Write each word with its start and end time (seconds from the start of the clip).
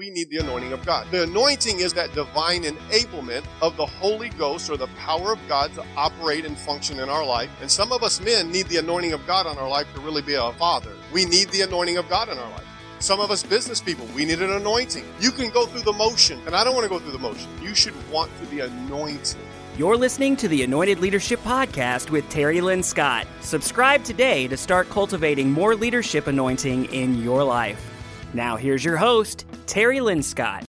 we 0.00 0.08
need 0.08 0.30
the 0.30 0.38
anointing 0.38 0.72
of 0.72 0.82
God. 0.86 1.06
The 1.10 1.24
anointing 1.24 1.80
is 1.80 1.92
that 1.92 2.14
divine 2.14 2.62
enablement 2.62 3.44
of 3.60 3.76
the 3.76 3.84
Holy 3.84 4.30
Ghost 4.30 4.70
or 4.70 4.78
the 4.78 4.86
power 4.96 5.30
of 5.30 5.38
God 5.46 5.74
to 5.74 5.84
operate 5.94 6.46
and 6.46 6.56
function 6.56 7.00
in 7.00 7.10
our 7.10 7.22
life. 7.22 7.50
And 7.60 7.70
some 7.70 7.92
of 7.92 8.02
us 8.02 8.18
men 8.18 8.50
need 8.50 8.64
the 8.68 8.78
anointing 8.78 9.12
of 9.12 9.26
God 9.26 9.46
on 9.46 9.58
our 9.58 9.68
life 9.68 9.86
to 9.92 10.00
really 10.00 10.22
be 10.22 10.32
a 10.36 10.52
father. 10.52 10.92
We 11.12 11.26
need 11.26 11.50
the 11.50 11.60
anointing 11.60 11.98
of 11.98 12.08
God 12.08 12.30
in 12.30 12.38
our 12.38 12.50
life. 12.52 12.64
Some 13.00 13.20
of 13.20 13.30
us 13.30 13.42
business 13.42 13.82
people, 13.82 14.06
we 14.14 14.24
need 14.24 14.40
an 14.40 14.52
anointing. 14.52 15.04
You 15.20 15.30
can 15.32 15.50
go 15.50 15.66
through 15.66 15.82
the 15.82 15.92
motion, 15.92 16.40
and 16.46 16.56
I 16.56 16.64
don't 16.64 16.74
want 16.74 16.84
to 16.84 16.88
go 16.88 16.98
through 16.98 17.12
the 17.12 17.18
motion. 17.18 17.50
You 17.60 17.74
should 17.74 17.94
want 18.10 18.30
to 18.40 18.46
be 18.46 18.60
anointed. 18.60 19.36
You're 19.76 19.98
listening 19.98 20.34
to 20.36 20.48
the 20.48 20.62
Anointed 20.62 21.00
Leadership 21.00 21.40
Podcast 21.40 22.08
with 22.08 22.26
Terry 22.30 22.62
Lynn 22.62 22.82
Scott. 22.82 23.26
Subscribe 23.42 24.02
today 24.04 24.48
to 24.48 24.56
start 24.56 24.88
cultivating 24.88 25.52
more 25.52 25.74
leadership 25.74 26.26
anointing 26.26 26.86
in 26.86 27.22
your 27.22 27.44
life. 27.44 27.89
Now, 28.32 28.56
here's 28.56 28.84
your 28.84 28.96
host, 28.96 29.44
Terry 29.66 30.00
Lynn 30.00 30.22
Scott. 30.22 30.64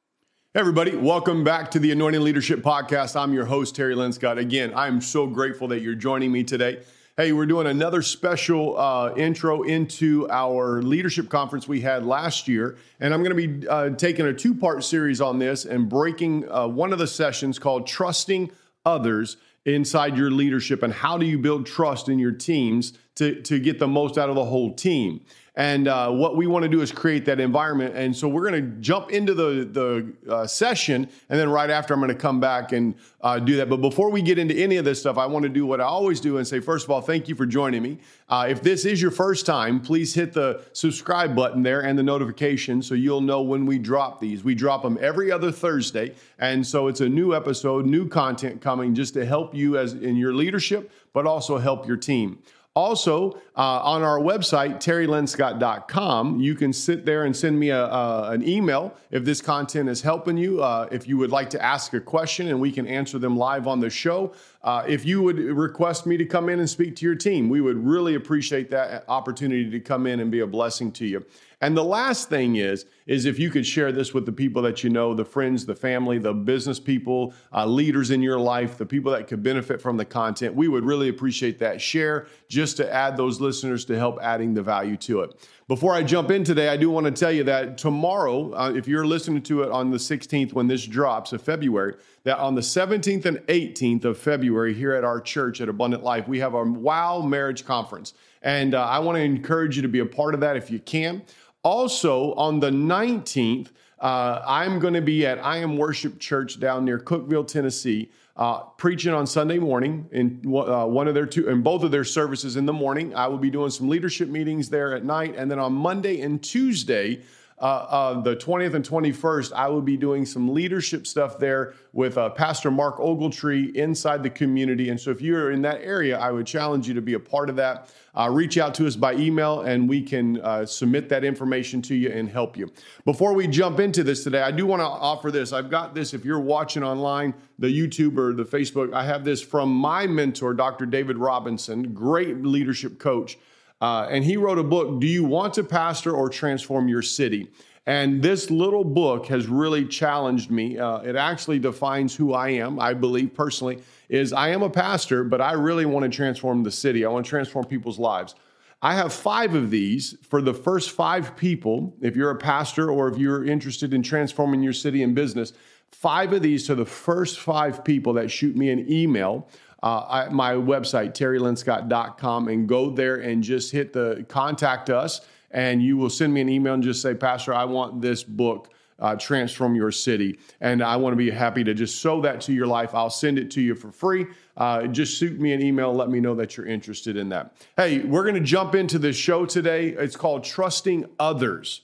Hey 0.53 0.59
everybody, 0.59 0.95
welcome 0.95 1.43
back 1.43 1.71
to 1.71 1.79
the 1.79 1.91
Anointing 1.91 2.21
Leadership 2.21 2.61
Podcast. 2.61 3.19
I'm 3.19 3.33
your 3.33 3.45
host, 3.45 3.75
Terry 3.75 3.95
Lynn 3.95 4.13
Scott. 4.13 4.37
Again, 4.37 4.71
I'm 4.75 5.01
so 5.01 5.25
grateful 5.25 5.67
that 5.69 5.81
you're 5.81 5.95
joining 5.95 6.31
me 6.31 6.43
today. 6.43 6.83
Hey, 7.15 7.31
we're 7.31 7.47
doing 7.47 7.65
another 7.65 8.03
special 8.03 8.77
uh, 8.77 9.13
intro 9.15 9.63
into 9.63 10.29
our 10.29 10.83
leadership 10.83 11.29
conference 11.29 11.67
we 11.67 11.81
had 11.81 12.05
last 12.05 12.47
year. 12.47 12.77
And 12.99 13.11
I'm 13.11 13.23
going 13.23 13.35
to 13.35 13.47
be 13.47 13.67
uh, 13.67 13.89
taking 13.91 14.27
a 14.27 14.33
two 14.33 14.53
part 14.53 14.83
series 14.83 15.19
on 15.19 15.39
this 15.39 15.65
and 15.65 15.89
breaking 15.89 16.49
uh, 16.51 16.67
one 16.67 16.93
of 16.93 16.99
the 16.99 17.07
sessions 17.07 17.57
called 17.57 17.87
Trusting 17.87 18.51
Others 18.85 19.37
inside 19.65 20.15
your 20.15 20.31
leadership 20.31 20.81
and 20.81 20.93
how 20.93 21.17
do 21.17 21.25
you 21.25 21.37
build 21.37 21.65
trust 21.65 22.07
in 22.07 22.19
your 22.19 22.31
teams 22.31 22.93
to, 23.15 23.41
to 23.41 23.59
get 23.59 23.79
the 23.79 23.87
most 23.87 24.17
out 24.17 24.29
of 24.29 24.35
the 24.35 24.45
whole 24.45 24.73
team. 24.73 25.21
And 25.57 25.87
uh, 25.87 26.11
what 26.11 26.35
we 26.35 26.45
want 26.45 26.63
to 26.63 26.69
do 26.69 26.81
is 26.81 26.91
create 26.91 27.25
that 27.25 27.39
environment. 27.39 27.95
And 27.95 28.15
so 28.15 28.27
we're 28.27 28.47
going 28.47 28.61
to 28.63 28.79
jump 28.79 29.09
into 29.09 29.33
the, 29.33 29.65
the 29.65 30.31
uh, 30.31 30.45
session. 30.45 31.09
And 31.29 31.39
then 31.39 31.49
right 31.49 31.71
after, 31.71 31.95
I'm 31.95 31.99
going 31.99 32.09
to 32.09 32.15
come 32.15 32.39
back 32.39 32.73
and 32.73 32.93
uh, 33.21 33.39
do 33.39 33.57
that. 33.57 33.67
But 33.67 33.77
before 33.77 34.11
we 34.11 34.21
get 34.21 34.37
into 34.37 34.53
any 34.53 34.77
of 34.77 34.85
this 34.85 34.99
stuff, 34.99 35.17
I 35.17 35.25
want 35.25 35.41
to 35.43 35.49
do 35.49 35.65
what 35.65 35.81
I 35.81 35.85
always 35.85 36.19
do 36.19 36.37
and 36.37 36.47
say, 36.47 36.59
first 36.59 36.85
of 36.85 36.91
all, 36.91 37.01
thank 37.01 37.27
you 37.27 37.33
for 37.33 37.47
joining 37.47 37.81
me. 37.81 37.97
Uh, 38.29 38.45
if 38.47 38.61
this 38.61 38.85
is 38.85 39.01
your 39.01 39.09
first 39.09 39.47
time, 39.47 39.81
please 39.81 40.13
hit 40.13 40.31
the 40.31 40.61
subscribe 40.73 41.35
button 41.35 41.63
there 41.63 41.81
and 41.81 41.97
the 41.97 42.03
notification 42.03 42.83
so 42.83 42.93
you'll 42.93 43.19
know 43.19 43.41
when 43.41 43.65
we 43.65 43.79
drop 43.79 44.19
these. 44.19 44.43
We 44.43 44.53
drop 44.53 44.83
them 44.83 44.99
every 45.01 45.31
other 45.31 45.51
Thursday. 45.51 46.13
And 46.37 46.65
so 46.65 46.87
it's 46.87 47.01
a 47.01 47.09
new 47.09 47.33
episode, 47.33 47.87
new 47.87 48.07
content 48.07 48.61
coming 48.61 48.93
just 48.93 49.15
to 49.15 49.25
help 49.25 49.55
you 49.55 49.75
as 49.79 49.93
in 49.93 50.17
your 50.17 50.35
leadership, 50.35 50.91
but 51.13 51.25
also 51.25 51.57
help 51.57 51.87
your 51.87 51.97
team. 51.97 52.37
Also, 52.77 53.31
uh, 53.55 53.81
on 53.81 54.03
our 54.03 54.19
website, 54.19 54.75
terrylynscott.com, 54.75 56.39
you 56.39 56.53
can 56.53 56.71
sit 56.71 57.05
there 57.07 57.23
and 57.23 57.35
send 57.35 57.59
me 57.59 57.71
a, 57.71 57.85
an 58.29 58.47
email 58.47 58.93
if 59.09 59.25
this 59.25 59.41
content 59.41 59.89
is 59.89 60.03
helping 60.03 60.37
you. 60.37 60.61
Uh, 60.61 60.87
if 60.91 61.07
you 61.07 61.17
would 61.17 61.31
like 61.31 61.49
to 61.49 61.59
ask 61.59 61.95
a 61.95 61.99
question 61.99 62.49
and 62.49 62.61
we 62.61 62.71
can 62.71 62.85
answer 62.85 63.17
them 63.17 63.35
live 63.35 63.65
on 63.65 63.79
the 63.79 63.89
show. 63.89 64.31
Uh, 64.61 64.83
if 64.87 65.07
you 65.07 65.23
would 65.23 65.39
request 65.39 66.05
me 66.05 66.17
to 66.17 66.25
come 66.25 66.49
in 66.49 66.59
and 66.59 66.69
speak 66.69 66.95
to 66.95 67.03
your 67.03 67.15
team, 67.15 67.49
we 67.49 67.61
would 67.61 67.83
really 67.83 68.13
appreciate 68.13 68.69
that 68.69 69.03
opportunity 69.07 69.71
to 69.71 69.79
come 69.79 70.05
in 70.05 70.19
and 70.19 70.29
be 70.29 70.41
a 70.41 70.47
blessing 70.47 70.91
to 70.91 71.07
you. 71.07 71.25
And 71.59 71.75
the 71.75 71.83
last 71.83 72.29
thing 72.29 72.57
is, 72.57 72.85
is 73.07 73.25
if 73.25 73.39
you 73.39 73.49
could 73.49 73.65
share 73.65 73.91
this 73.91 74.13
with 74.13 74.27
the 74.27 74.31
people 74.31 74.61
that 74.61 74.83
you 74.83 74.91
know, 74.91 75.15
the 75.15 75.25
friends, 75.25 75.65
the 75.65 75.75
family, 75.75 76.19
the 76.19 76.33
business 76.33 76.79
people, 76.79 77.33
uh, 77.51 77.65
leaders 77.65 78.11
in 78.11 78.21
your 78.21 78.39
life, 78.39 78.77
the 78.77 78.85
people 78.85 79.11
that 79.13 79.27
could 79.27 79.41
benefit 79.41 79.81
from 79.81 79.97
the 79.97 80.05
content, 80.05 80.53
we 80.53 80.67
would 80.67 80.83
really 80.83 81.09
appreciate 81.09 81.57
that. 81.59 81.81
Share 81.81 82.27
just 82.47 82.77
to 82.77 82.93
add 82.93 83.17
those 83.17 83.41
listeners 83.41 83.85
to 83.85 83.97
help 83.97 84.19
adding 84.21 84.53
the 84.53 84.61
value 84.61 84.97
to 84.97 85.21
it. 85.21 85.47
Before 85.67 85.93
I 85.93 86.03
jump 86.03 86.29
in 86.29 86.43
today, 86.43 86.69
I 86.69 86.77
do 86.77 86.91
want 86.91 87.07
to 87.07 87.11
tell 87.11 87.31
you 87.31 87.43
that 87.45 87.77
tomorrow, 87.77 88.53
uh, 88.53 88.71
if 88.73 88.87
you're 88.87 89.07
listening 89.07 89.41
to 89.43 89.63
it 89.63 89.71
on 89.71 89.89
the 89.89 89.97
16th 89.97 90.53
when 90.53 90.67
this 90.67 90.85
drops 90.85 91.33
of 91.33 91.41
February, 91.41 91.95
that 92.23 92.37
on 92.37 92.55
the 92.55 92.61
17th 92.61 93.25
and 93.25 93.37
18th 93.47 94.05
of 94.05 94.17
February 94.17 94.73
here 94.73 94.93
at 94.93 95.03
our 95.03 95.19
church 95.19 95.59
at 95.59 95.69
Abundant 95.69 96.03
Life, 96.03 96.27
we 96.27 96.39
have 96.39 96.53
our 96.53 96.65
Wow 96.65 97.21
Marriage 97.21 97.65
Conference. 97.65 98.13
And 98.41 98.75
uh, 98.75 98.85
I 98.85 98.99
want 98.99 99.17
to 99.17 99.21
encourage 99.21 99.75
you 99.75 99.81
to 99.81 99.87
be 99.87 99.99
a 99.99 100.05
part 100.05 100.33
of 100.33 100.39
that 100.41 100.55
if 100.55 100.69
you 100.69 100.79
can. 100.79 101.23
Also, 101.63 102.33
on 102.33 102.59
the 102.59 102.69
19th, 102.69 103.69
uh, 103.99 104.41
I'm 104.45 104.79
going 104.79 104.93
to 104.93 105.01
be 105.01 105.25
at 105.25 105.43
I 105.43 105.57
Am 105.57 105.77
Worship 105.77 106.19
Church 106.19 106.59
down 106.59 106.85
near 106.85 106.99
Cookeville, 106.99 107.47
Tennessee, 107.47 108.11
uh, 108.35 108.59
preaching 108.59 109.13
on 109.13 109.25
Sunday 109.25 109.57
morning 109.57 110.07
in 110.11 110.41
uh, 110.45 110.85
one 110.85 111.07
of 111.07 111.15
their 111.15 111.25
two, 111.25 111.49
in 111.49 111.63
both 111.63 111.83
of 111.83 111.89
their 111.89 112.03
services 112.03 112.55
in 112.55 112.67
the 112.67 112.73
morning. 112.73 113.15
I 113.15 113.27
will 113.27 113.39
be 113.39 113.49
doing 113.49 113.71
some 113.71 113.89
leadership 113.89 114.29
meetings 114.29 114.69
there 114.69 114.93
at 114.93 115.03
night, 115.03 115.35
and 115.35 115.49
then 115.49 115.57
on 115.57 115.73
Monday 115.73 116.21
and 116.21 116.41
Tuesday, 116.41 117.21
uh, 117.59 117.63
uh, 117.63 118.21
the 118.21 118.35
20th 118.35 118.75
and 118.75 118.87
21st, 118.87 119.51
I 119.53 119.67
will 119.67 119.81
be 119.81 119.97
doing 119.97 120.27
some 120.27 120.53
leadership 120.53 121.07
stuff 121.07 121.39
there 121.39 121.73
with 121.91 122.15
uh, 122.15 122.29
Pastor 122.29 122.69
Mark 122.69 122.97
Ogletree 122.97 123.75
inside 123.75 124.21
the 124.21 124.29
community. 124.29 124.89
And 124.89 124.99
so, 124.99 125.09
if 125.09 125.21
you're 125.21 125.51
in 125.51 125.63
that 125.63 125.81
area, 125.81 126.19
I 126.19 126.31
would 126.31 126.45
challenge 126.45 126.87
you 126.87 126.93
to 126.93 127.01
be 127.01 127.15
a 127.15 127.19
part 127.19 127.49
of 127.49 127.55
that. 127.55 127.89
Uh, 128.15 128.29
reach 128.29 128.57
out 128.57 128.75
to 128.75 128.85
us 128.85 128.95
by 128.95 129.13
email 129.13 129.61
and 129.61 129.87
we 129.87 130.01
can 130.01 130.39
uh, 130.41 130.65
submit 130.65 131.07
that 131.09 131.23
information 131.23 131.81
to 131.83 131.95
you 131.95 132.09
and 132.09 132.29
help 132.29 132.57
you. 132.57 132.71
Before 133.05 133.33
we 133.33 133.47
jump 133.47 133.79
into 133.79 134.03
this 134.03 134.23
today, 134.23 134.41
I 134.41 134.51
do 134.51 134.65
want 134.65 134.79
to 134.79 134.85
offer 134.85 135.29
this. 135.29 135.53
I've 135.53 135.69
got 135.69 135.93
this, 135.93 136.13
if 136.13 136.25
you're 136.25 136.39
watching 136.39 136.83
online, 136.83 137.33
the 137.59 137.67
YouTube 137.67 138.17
or 138.17 138.33
the 138.33 138.43
Facebook, 138.43 138.93
I 138.93 139.03
have 139.03 139.23
this 139.23 139.41
from 139.41 139.71
my 139.71 140.07
mentor, 140.07 140.53
Dr. 140.53 140.85
David 140.85 141.17
Robinson, 141.17 141.93
great 141.93 142.43
leadership 142.43 142.97
coach. 142.99 143.37
Uh, 143.79 144.07
and 144.09 144.23
he 144.23 144.37
wrote 144.37 144.57
a 144.57 144.63
book, 144.63 144.99
Do 144.99 145.07
You 145.07 145.23
Want 145.23 145.53
to 145.55 145.63
Pastor 145.63 146.11
or 146.11 146.29
Transform 146.29 146.87
Your 146.87 147.01
City? 147.01 147.49
And 147.85 148.21
this 148.21 148.51
little 148.51 148.83
book 148.83 149.27
has 149.27 149.47
really 149.47 149.85
challenged 149.85 150.51
me. 150.51 150.77
Uh, 150.77 150.97
it 150.99 151.15
actually 151.15 151.59
defines 151.59 152.13
who 152.13 152.33
I 152.33 152.49
am, 152.49 152.79
I 152.81 152.93
believe 152.93 153.33
personally, 153.33 153.81
is 154.09 154.33
I 154.33 154.49
am 154.49 154.61
a 154.61 154.69
pastor, 154.69 155.23
but 155.23 155.39
I 155.39 155.53
really 155.53 155.85
want 155.85 156.03
to 156.03 156.09
transform 156.09 156.63
the 156.63 156.71
city. 156.71 157.05
I 157.05 157.09
want 157.09 157.25
to 157.25 157.29
transform 157.29 157.65
people's 157.65 157.97
lives. 157.97 158.35
I 158.81 158.93
have 158.93 159.13
five 159.13 159.55
of 159.55 159.71
these 159.71 160.17
for 160.21 160.41
the 160.41 160.53
first 160.53 160.91
five 160.91 161.37
people. 161.37 161.95
If 162.01 162.15
you're 162.15 162.31
a 162.31 162.35
pastor 162.35 162.91
or 162.91 163.07
if 163.07 163.17
you're 163.17 163.45
interested 163.45 163.93
in 163.93 164.03
transforming 164.03 164.61
your 164.61 164.73
city 164.73 165.01
and 165.01 165.15
business, 165.15 165.53
five 165.91 166.33
of 166.33 166.41
these 166.41 166.67
to 166.67 166.75
the 166.75 166.85
first 166.85 167.39
five 167.39 167.85
people 167.85 168.13
that 168.13 168.29
shoot 168.29 168.55
me 168.55 168.69
an 168.69 168.91
email 168.91 169.47
uh, 169.83 170.23
at 170.25 170.31
my 170.31 170.53
website, 170.53 171.13
terrylynscott.com, 171.13 172.47
and 172.47 172.67
go 172.67 172.89
there 172.89 173.17
and 173.17 173.43
just 173.43 173.71
hit 173.71 173.93
the 173.93 174.25
contact 174.27 174.89
us. 174.89 175.21
And 175.51 175.81
you 175.81 175.97
will 175.97 176.09
send 176.09 176.33
me 176.33 176.41
an 176.41 176.49
email 176.49 176.73
and 176.73 176.83
just 176.83 177.01
say, 177.01 177.13
Pastor, 177.13 177.53
I 177.53 177.65
want 177.65 178.01
this 178.01 178.23
book. 178.23 178.69
Uh, 178.99 179.15
transform 179.15 179.75
your 179.75 179.91
city. 179.91 180.39
And 180.59 180.81
I 180.81 180.95
want 180.95 181.13
to 181.13 181.17
be 181.17 181.29
happy 181.29 181.63
to 181.63 181.75
just 181.75 182.01
sow 182.01 182.19
that 182.21 182.41
to 182.41 182.51
your 182.51 182.65
life. 182.65 182.95
I'll 182.95 183.11
send 183.11 183.37
it 183.37 183.51
to 183.51 183.61
you 183.61 183.75
for 183.75 183.91
free. 183.91 184.25
Uh, 184.57 184.87
just 184.87 185.15
shoot 185.19 185.39
me 185.39 185.53
an 185.53 185.61
email. 185.61 185.93
Let 185.93 186.09
me 186.09 186.19
know 186.19 186.33
that 186.33 186.57
you're 186.57 186.65
interested 186.65 187.15
in 187.15 187.29
that. 187.29 187.53
Hey, 187.75 187.99
we're 187.99 188.23
going 188.23 188.33
to 188.33 188.41
jump 188.41 188.73
into 188.73 188.97
the 188.97 189.13
show 189.13 189.45
today. 189.45 189.89
It's 189.89 190.15
called 190.15 190.43
Trusting 190.43 191.05
Others. 191.19 191.81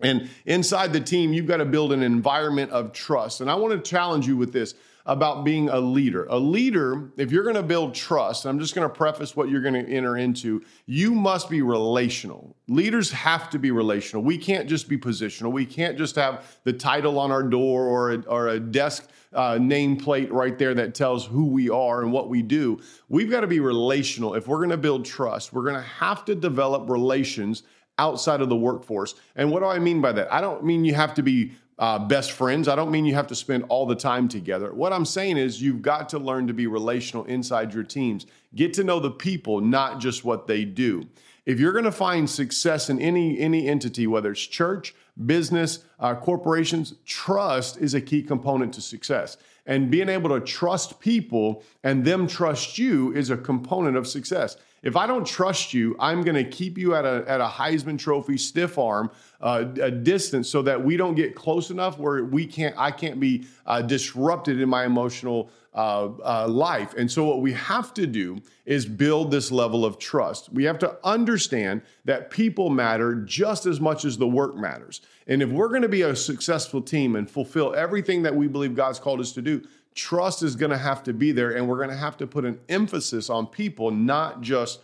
And 0.00 0.30
inside 0.44 0.92
the 0.92 1.00
team, 1.00 1.32
you've 1.32 1.46
got 1.46 1.56
to 1.56 1.64
build 1.64 1.92
an 1.92 2.04
environment 2.04 2.70
of 2.70 2.92
trust. 2.92 3.40
And 3.40 3.50
I 3.50 3.56
want 3.56 3.72
to 3.72 3.90
challenge 3.90 4.28
you 4.28 4.36
with 4.36 4.52
this 4.52 4.74
about 5.06 5.44
being 5.44 5.68
a 5.68 5.78
leader. 5.78 6.26
A 6.28 6.38
leader, 6.38 7.10
if 7.16 7.30
you're 7.30 7.44
going 7.44 7.56
to 7.56 7.62
build 7.62 7.94
trust, 7.94 8.44
I'm 8.44 8.58
just 8.58 8.74
going 8.74 8.88
to 8.88 8.94
preface 8.94 9.36
what 9.36 9.48
you're 9.48 9.62
going 9.62 9.74
to 9.74 9.90
enter 9.90 10.16
into, 10.16 10.62
you 10.84 11.14
must 11.14 11.48
be 11.48 11.62
relational. 11.62 12.56
Leaders 12.68 13.10
have 13.12 13.48
to 13.50 13.58
be 13.58 13.70
relational. 13.70 14.22
We 14.22 14.36
can't 14.36 14.68
just 14.68 14.88
be 14.88 14.98
positional. 14.98 15.52
We 15.52 15.64
can't 15.64 15.96
just 15.96 16.16
have 16.16 16.56
the 16.64 16.72
title 16.72 17.18
on 17.18 17.30
our 17.30 17.44
door 17.44 17.86
or 17.86 18.12
a, 18.12 18.20
or 18.22 18.48
a 18.48 18.60
desk 18.60 19.08
uh, 19.32 19.54
nameplate 19.54 20.32
right 20.32 20.58
there 20.58 20.74
that 20.74 20.94
tells 20.94 21.24
who 21.24 21.46
we 21.46 21.70
are 21.70 22.02
and 22.02 22.12
what 22.12 22.28
we 22.28 22.42
do. 22.42 22.80
We've 23.08 23.30
got 23.30 23.42
to 23.42 23.46
be 23.46 23.60
relational. 23.60 24.34
If 24.34 24.48
we're 24.48 24.58
going 24.58 24.70
to 24.70 24.76
build 24.76 25.04
trust, 25.04 25.52
we're 25.52 25.62
going 25.62 25.76
to 25.76 25.88
have 25.88 26.24
to 26.24 26.34
develop 26.34 26.90
relations 26.90 27.62
outside 27.98 28.40
of 28.40 28.48
the 28.48 28.56
workforce. 28.56 29.14
And 29.36 29.50
what 29.50 29.60
do 29.60 29.66
I 29.66 29.78
mean 29.78 30.00
by 30.00 30.12
that? 30.12 30.32
I 30.32 30.40
don't 30.40 30.64
mean 30.64 30.84
you 30.84 30.94
have 30.94 31.14
to 31.14 31.22
be 31.22 31.52
uh, 31.78 31.98
best 31.98 32.32
friends. 32.32 32.68
I 32.68 32.74
don't 32.74 32.90
mean 32.90 33.04
you 33.04 33.14
have 33.14 33.26
to 33.28 33.34
spend 33.34 33.64
all 33.68 33.86
the 33.86 33.94
time 33.94 34.28
together. 34.28 34.72
What 34.72 34.92
I'm 34.92 35.04
saying 35.04 35.36
is 35.36 35.60
you've 35.60 35.82
got 35.82 36.08
to 36.10 36.18
learn 36.18 36.46
to 36.46 36.54
be 36.54 36.66
relational 36.66 37.24
inside 37.24 37.74
your 37.74 37.84
teams. 37.84 38.26
Get 38.54 38.72
to 38.74 38.84
know 38.84 38.98
the 38.98 39.10
people, 39.10 39.60
not 39.60 40.00
just 40.00 40.24
what 40.24 40.46
they 40.46 40.64
do. 40.64 41.06
If 41.44 41.60
you're 41.60 41.72
going 41.72 41.84
to 41.84 41.92
find 41.92 42.28
success 42.28 42.90
in 42.90 43.00
any 43.00 43.38
any 43.38 43.68
entity, 43.68 44.06
whether 44.06 44.32
it's 44.32 44.40
church, 44.40 44.94
business, 45.26 45.84
uh, 46.00 46.14
corporations, 46.14 46.94
trust 47.04 47.78
is 47.78 47.94
a 47.94 48.00
key 48.00 48.22
component 48.22 48.74
to 48.74 48.80
success. 48.80 49.36
And 49.66 49.90
being 49.90 50.08
able 50.08 50.30
to 50.30 50.40
trust 50.40 51.00
people 51.00 51.62
and 51.82 52.04
them 52.04 52.26
trust 52.26 52.78
you 52.78 53.12
is 53.12 53.30
a 53.30 53.36
component 53.36 53.96
of 53.96 54.06
success. 54.06 54.56
If 54.82 54.96
I 54.96 55.06
don't 55.06 55.26
trust 55.26 55.74
you, 55.74 55.96
I'm 55.98 56.22
going 56.22 56.36
to 56.36 56.44
keep 56.44 56.78
you 56.78 56.94
at 56.94 57.04
a, 57.04 57.24
at 57.26 57.40
a 57.40 57.46
Heisman 57.46 57.98
Trophy 57.98 58.36
stiff 58.36 58.78
arm 58.78 59.10
uh, 59.40 59.64
a 59.82 59.90
distance 59.90 60.48
so 60.48 60.62
that 60.62 60.82
we 60.82 60.96
don't 60.96 61.14
get 61.14 61.34
close 61.34 61.70
enough 61.70 61.98
where 61.98 62.24
we 62.24 62.46
can't, 62.46 62.74
I 62.78 62.90
can't 62.90 63.18
be 63.18 63.46
uh, 63.66 63.82
disrupted 63.82 64.60
in 64.60 64.68
my 64.68 64.84
emotional 64.84 65.50
uh, 65.76 66.08
uh, 66.24 66.48
life. 66.48 66.94
And 66.94 67.10
so, 67.10 67.24
what 67.24 67.42
we 67.42 67.52
have 67.52 67.92
to 67.94 68.06
do 68.06 68.40
is 68.64 68.86
build 68.86 69.30
this 69.30 69.52
level 69.52 69.84
of 69.84 69.98
trust. 69.98 70.50
We 70.50 70.64
have 70.64 70.78
to 70.78 70.96
understand 71.04 71.82
that 72.06 72.30
people 72.30 72.70
matter 72.70 73.14
just 73.14 73.66
as 73.66 73.78
much 73.78 74.06
as 74.06 74.16
the 74.16 74.26
work 74.26 74.56
matters. 74.56 75.02
And 75.26 75.42
if 75.42 75.50
we're 75.50 75.68
going 75.68 75.82
to 75.82 75.88
be 75.88 76.02
a 76.02 76.16
successful 76.16 76.80
team 76.80 77.14
and 77.14 77.30
fulfill 77.30 77.74
everything 77.74 78.22
that 78.22 78.34
we 78.34 78.48
believe 78.48 78.74
God's 78.74 78.98
called 78.98 79.20
us 79.20 79.32
to 79.32 79.42
do, 79.42 79.62
trust 79.96 80.42
is 80.44 80.54
going 80.54 80.70
to 80.70 80.78
have 80.78 81.02
to 81.04 81.12
be 81.12 81.32
there. 81.32 81.56
And 81.56 81.68
we're 81.68 81.78
going 81.78 81.90
to 81.90 81.96
have 81.96 82.16
to 82.18 82.26
put 82.26 82.44
an 82.44 82.60
emphasis 82.68 83.28
on 83.28 83.46
people, 83.46 83.90
not 83.90 84.42
just 84.42 84.80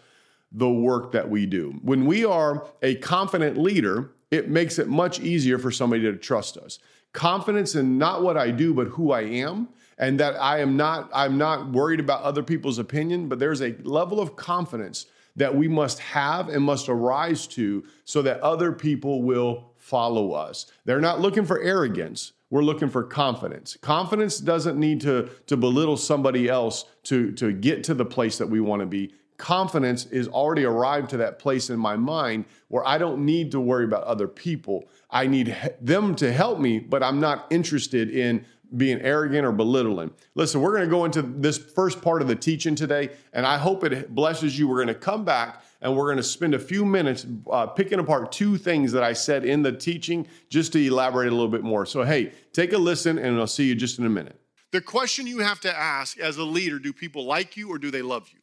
the 0.51 0.69
work 0.69 1.13
that 1.13 1.29
we 1.29 1.47
do. 1.47 1.79
When 1.83 2.07
we 2.07 2.25
are 2.25 2.67
a 2.83 2.97
confident 2.97 3.57
leader, 3.57 4.11
it 4.31 4.49
makes 4.49 4.79
it 4.79 4.89
much 4.89 5.21
easier 5.21 5.59
for 5.59 5.71
somebody 5.71 6.03
to 6.03 6.17
trust 6.17 6.57
us. 6.57 6.79
Confidence 7.13 7.75
in 7.75 7.99
not 7.99 8.23
what 8.23 8.37
I 8.37 8.51
do, 8.51 8.75
but 8.75 8.89
who 8.89 9.13
I 9.13 9.23
am 9.23 9.69
and 9.99 10.19
that 10.19 10.35
I 10.41 10.61
am 10.61 10.77
not 10.77 11.11
I'm 11.13 11.39
not 11.39 11.71
worried 11.71 12.01
about 12.01 12.23
other 12.23 12.43
people's 12.43 12.79
opinion, 12.79 13.29
but 13.29 13.39
there's 13.39 13.63
a 13.63 13.77
level 13.83 14.21
of 14.21 14.37
confidence 14.37 15.07
that 15.37 15.55
we 15.55 15.69
must 15.69 15.99
have 16.01 16.49
and 16.49 16.63
must 16.63 16.89
arise 16.89 17.47
to 17.49 17.85
so 18.05 18.23
that 18.23 18.41
other 18.41 18.73
people 18.73 19.23
will 19.23 19.73
follow 19.77 20.33
us. 20.33 20.67
They're 20.85 21.01
not 21.01 21.21
looking 21.21 21.45
for 21.45 21.61
arrogance. 21.61 22.33
We're 22.53 22.63
looking 22.63 22.91
for 22.91 23.03
confidence. 23.03 23.79
Confidence 23.81 24.37
doesn't 24.37 24.79
need 24.79 25.01
to, 25.01 25.31
to 25.47 25.57
belittle 25.57 25.97
somebody 25.97 26.51
else 26.51 26.85
to, 27.05 27.33
to 27.33 27.51
get 27.51 27.83
to 27.85 27.95
the 27.95 28.05
place 28.05 28.37
that 28.37 28.47
we 28.47 28.61
want 28.61 28.81
to 28.81 28.87
be. 28.87 29.15
Confidence 29.39 30.05
is 30.05 30.29
already 30.29 30.65
arrived 30.65 31.09
to 31.11 31.17
that 31.17 31.39
place 31.39 31.71
in 31.71 31.79
my 31.79 31.97
mind 31.97 32.45
where 32.69 32.87
I 32.87 32.99
don't 32.99 33.25
need 33.25 33.53
to 33.53 33.61
worry 33.61 33.85
about 33.85 34.05
other 34.05 34.29
people. 34.29 34.85
I 35.09 35.29
need 35.29 35.57
them 35.81 36.15
to 36.17 36.31
help 36.31 36.61
me, 36.61 36.79
but 36.79 37.03
I'm 37.03 37.21
not 37.21 37.47
interested 37.49 38.11
in 38.11 38.45
being 38.77 39.01
arrogant 39.01 39.47
or 39.47 39.53
belittling. 39.53 40.11
Listen, 40.35 40.61
we're 40.61 40.77
going 40.77 40.85
to 40.85 40.91
go 40.91 41.07
into 41.07 41.23
this 41.23 41.57
first 41.57 42.03
part 42.03 42.21
of 42.21 42.29
the 42.29 42.37
teaching 42.37 42.75
today, 42.75 43.09
and 43.33 43.47
I 43.47 43.57
hope 43.57 43.83
it 43.83 44.15
blesses 44.15 44.59
you. 44.59 44.69
We're 44.69 44.85
going 44.85 44.89
to 44.89 44.95
come 44.95 45.25
back 45.25 45.65
and 45.83 45.97
we're 45.97 46.07
going 46.07 46.17
to 46.17 46.23
spend 46.23 46.55
a 46.55 46.59
few 46.59 46.85
minutes 46.85 47.27
uh, 47.51 47.67
picking 47.67 47.99
apart 47.99 48.31
two 48.31 48.57
things 48.57 48.93
that 48.93 49.03
I 49.03 49.13
said 49.13 49.45
in 49.45 49.63
the 49.63 49.73
teaching 49.73 50.27
just 50.49 50.73
to 50.73 50.79
elaborate 50.79 51.29
a 51.29 51.33
little 51.33 51.49
bit 51.49 51.65
more. 51.65 51.85
So, 51.85 52.05
hey, 52.05 52.33
take 52.53 52.73
a 52.73 52.79
listen, 52.79 53.19
and 53.19 53.39
I'll 53.39 53.49
see 53.49 53.65
you 53.65 53.75
just 53.75 53.99
in 53.99 54.07
a 54.07 54.11
minute. 54.11 54.41
The 54.71 54.81
question 54.81 55.27
you 55.27 55.41
have 55.41 55.61
to 55.61 55.77
ask 55.77 56.19
as 56.19 56.39
a 56.39 56.45
leader 56.45 56.79
do 56.79 56.93
people 56.93 57.27
like 57.27 57.57
you 57.57 57.69
or 57.69 57.79
do 57.79 57.91
they 57.91 58.01
love 58.01 58.29
you? 58.33 58.39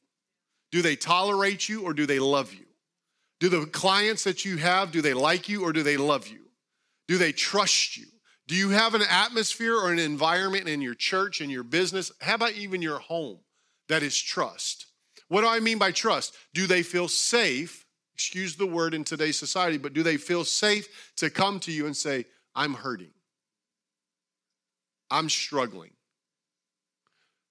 Do 0.72 0.82
they 0.82 0.96
tolerate 0.96 1.68
you 1.68 1.82
or 1.84 1.94
do 1.94 2.06
they 2.06 2.20
love 2.20 2.54
you? 2.54 2.66
Do 3.40 3.48
the 3.48 3.66
clients 3.66 4.26
that 4.26 4.44
you 4.44 4.58
have, 4.58 4.92
do 4.92 5.02
they 5.02 5.14
like 5.14 5.48
you 5.48 5.64
or 5.64 5.72
do 5.72 5.82
they 5.82 5.98
love 5.98 6.28
you? 6.28 6.42
Do 7.08 7.18
they 7.18 7.32
trust 7.32 7.98
you? 7.98 8.06
Do 8.48 8.56
you 8.56 8.70
have 8.70 8.96
an 8.96 9.02
atmosphere 9.10 9.76
or 9.76 9.92
an 9.92 10.00
environment 10.00 10.68
in 10.68 10.82
your 10.82 10.94
church, 10.94 11.40
in 11.40 11.50
your 11.50 11.64
business? 11.64 12.12
How 12.20 12.36
about 12.36 12.54
even 12.54 12.82
your 12.82 13.00
home 13.00 13.40
that 13.88 14.04
is 14.04 14.20
trust? 14.20 14.89
What 15.30 15.42
do 15.42 15.48
I 15.48 15.60
mean 15.60 15.78
by 15.78 15.92
trust? 15.92 16.36
Do 16.54 16.68
they 16.68 16.84
feel 16.84 17.08
safe? 17.08 17.86
Excuse 18.14 18.56
the 18.56 18.66
word 18.66 18.94
in 18.94 19.04
today's 19.04 19.40
society, 19.40 19.78
but 19.78 19.94
do 19.94 20.04
they 20.04 20.18
feel 20.18 20.44
safe 20.44 21.14
to 21.18 21.30
come 21.30 21.60
to 21.62 21.72
you 21.72 21.86
and 21.86 21.96
say, 21.96 22.26
I'm 22.54 22.74
hurting? 22.74 23.12
I'm 25.10 25.30
struggling. 25.30 25.92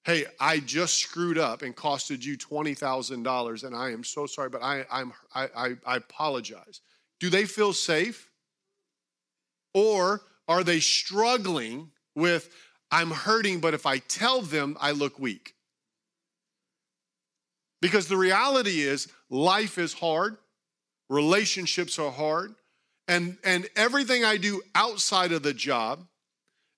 Hey, 0.04 0.26
I 0.40 0.58
just 0.58 0.96
screwed 0.96 1.38
up 1.38 1.62
and 1.62 1.74
costed 1.74 2.24
you 2.24 2.36
$20,000 2.36 3.64
and 3.64 3.76
I 3.76 3.90
am 3.90 4.04
so 4.04 4.26
sorry, 4.26 4.48
but 4.48 4.62
I, 4.62 4.84
I'm, 4.90 5.12
I, 5.34 5.48
I, 5.56 5.76
I 5.86 5.96
apologize. 5.96 6.80
Do 7.20 7.30
they 7.30 7.44
feel 7.44 7.72
safe? 7.72 8.30
Or 9.74 10.22
are 10.46 10.64
they 10.64 10.80
struggling 10.80 11.90
with, 12.14 12.50
I'm 12.90 13.10
hurting, 13.10 13.60
but 13.60 13.74
if 13.74 13.86
I 13.86 13.98
tell 13.98 14.40
them, 14.40 14.76
I 14.80 14.92
look 14.92 15.18
weak? 15.18 15.54
Because 17.80 18.08
the 18.08 18.16
reality 18.16 18.80
is, 18.80 19.08
life 19.30 19.78
is 19.78 19.92
hard, 19.92 20.36
relationships 21.08 21.98
are 21.98 22.10
hard, 22.10 22.54
and, 23.06 23.38
and 23.44 23.68
everything 23.76 24.24
I 24.24 24.36
do 24.36 24.62
outside 24.74 25.32
of 25.32 25.42
the 25.42 25.54
job 25.54 26.04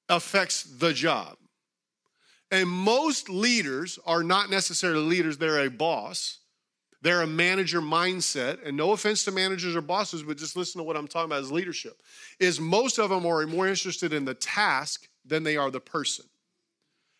affects 0.09 0.63
the 0.63 0.93
job. 0.93 1.37
And 2.51 2.69
most 2.69 3.29
leaders 3.29 3.99
are 4.07 4.23
not 4.23 4.51
necessarily 4.51 5.05
leaders, 5.05 5.39
they're 5.39 5.65
a 5.65 5.71
boss. 5.71 6.41
They're 7.03 7.23
a 7.23 7.27
manager 7.27 7.81
mindset, 7.81 8.59
and 8.65 8.77
no 8.77 8.93
offense 8.93 9.25
to 9.25 9.31
managers 9.31 9.75
or 9.75 9.81
bosses, 9.81 10.23
but 10.23 10.37
just 10.37 10.55
listen 10.55 10.81
to 10.81 10.83
what 10.83 10.97
I'm 10.97 11.09
talking 11.09 11.31
about 11.31 11.43
as 11.43 11.51
leadership. 11.51 12.03
Is 12.39 12.61
most 12.61 12.99
of 12.99 13.09
them 13.09 13.25
are 13.25 13.47
more 13.47 13.67
interested 13.67 14.13
in 14.13 14.27
the 14.27 14.35
task 14.35 15.09
than 15.25 15.43
they 15.43 15.57
are 15.57 15.71
the 15.71 15.81
person. 15.81 16.27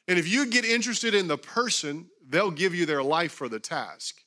And 0.07 0.19
if 0.19 0.29
you 0.29 0.47
get 0.47 0.65
interested 0.65 1.15
in 1.15 1.29
the 1.29 1.39
person, 1.39 2.07
they'll 2.31 2.51
give 2.51 2.75
you 2.75 2.87
their 2.87 3.03
life 3.03 3.33
for 3.33 3.49
the 3.49 3.61
task. 3.61 4.23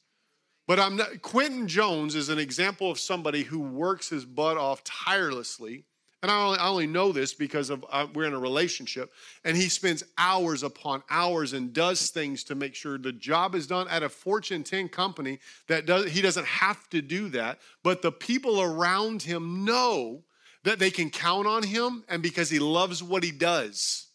But 0.67 0.79
I'm 0.79 0.95
not, 0.95 1.21
Quentin 1.21 1.67
Jones 1.67 2.15
is 2.15 2.29
an 2.29 2.39
example 2.39 2.89
of 2.91 3.00
somebody 3.00 3.44
who 3.44 3.59
works 3.59 4.09
his 4.09 4.25
butt 4.25 4.57
off 4.57 4.83
tirelessly 4.83 5.85
and 6.23 6.31
I 6.31 6.41
only, 6.41 6.57
I 6.57 6.67
only 6.69 6.88
know 6.88 7.11
this 7.11 7.33
because 7.33 7.69
of 7.69 7.85
uh, 7.91 8.07
we're 8.13 8.23
in 8.23 8.33
a 8.33 8.39
relationship, 8.39 9.11
and 9.44 9.57
he 9.57 9.67
spends 9.67 10.05
hours 10.17 10.63
upon 10.63 11.03
hours 11.09 11.51
and 11.51 11.73
does 11.73 12.11
things 12.11 12.45
to 12.45 12.55
make 12.55 12.75
sure 12.75 12.97
the 12.97 13.11
job 13.11 13.55
is 13.55 13.67
done 13.67 13.89
at 13.89 14.03
a 14.03 14.09
Fortune 14.09 14.63
10 14.63 14.88
company 14.88 15.39
that 15.67 15.85
does 15.85 16.09
he 16.09 16.21
doesn't 16.21 16.47
have 16.47 16.89
to 16.91 17.01
do 17.01 17.27
that, 17.29 17.59
but 17.83 18.01
the 18.01 18.11
people 18.11 18.61
around 18.61 19.21
him 19.21 19.65
know 19.65 20.23
that 20.63 20.79
they 20.79 20.89
can 20.89 21.09
count 21.09 21.45
on 21.45 21.61
him 21.61 22.05
and 22.07 22.23
because 22.23 22.50
he 22.50 22.57
loves 22.57 23.03
what 23.03 23.21
he 23.21 23.31
does. 23.31 24.07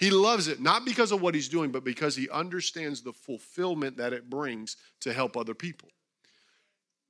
He 0.00 0.10
loves 0.10 0.48
it 0.48 0.62
not 0.62 0.86
because 0.86 1.12
of 1.12 1.20
what 1.20 1.34
he's 1.34 1.50
doing, 1.50 1.70
but 1.70 1.84
because 1.84 2.16
he 2.16 2.26
understands 2.30 3.02
the 3.02 3.12
fulfillment 3.12 3.98
that 3.98 4.14
it 4.14 4.30
brings 4.30 4.78
to 5.00 5.12
help 5.12 5.36
other 5.36 5.52
people. 5.52 5.90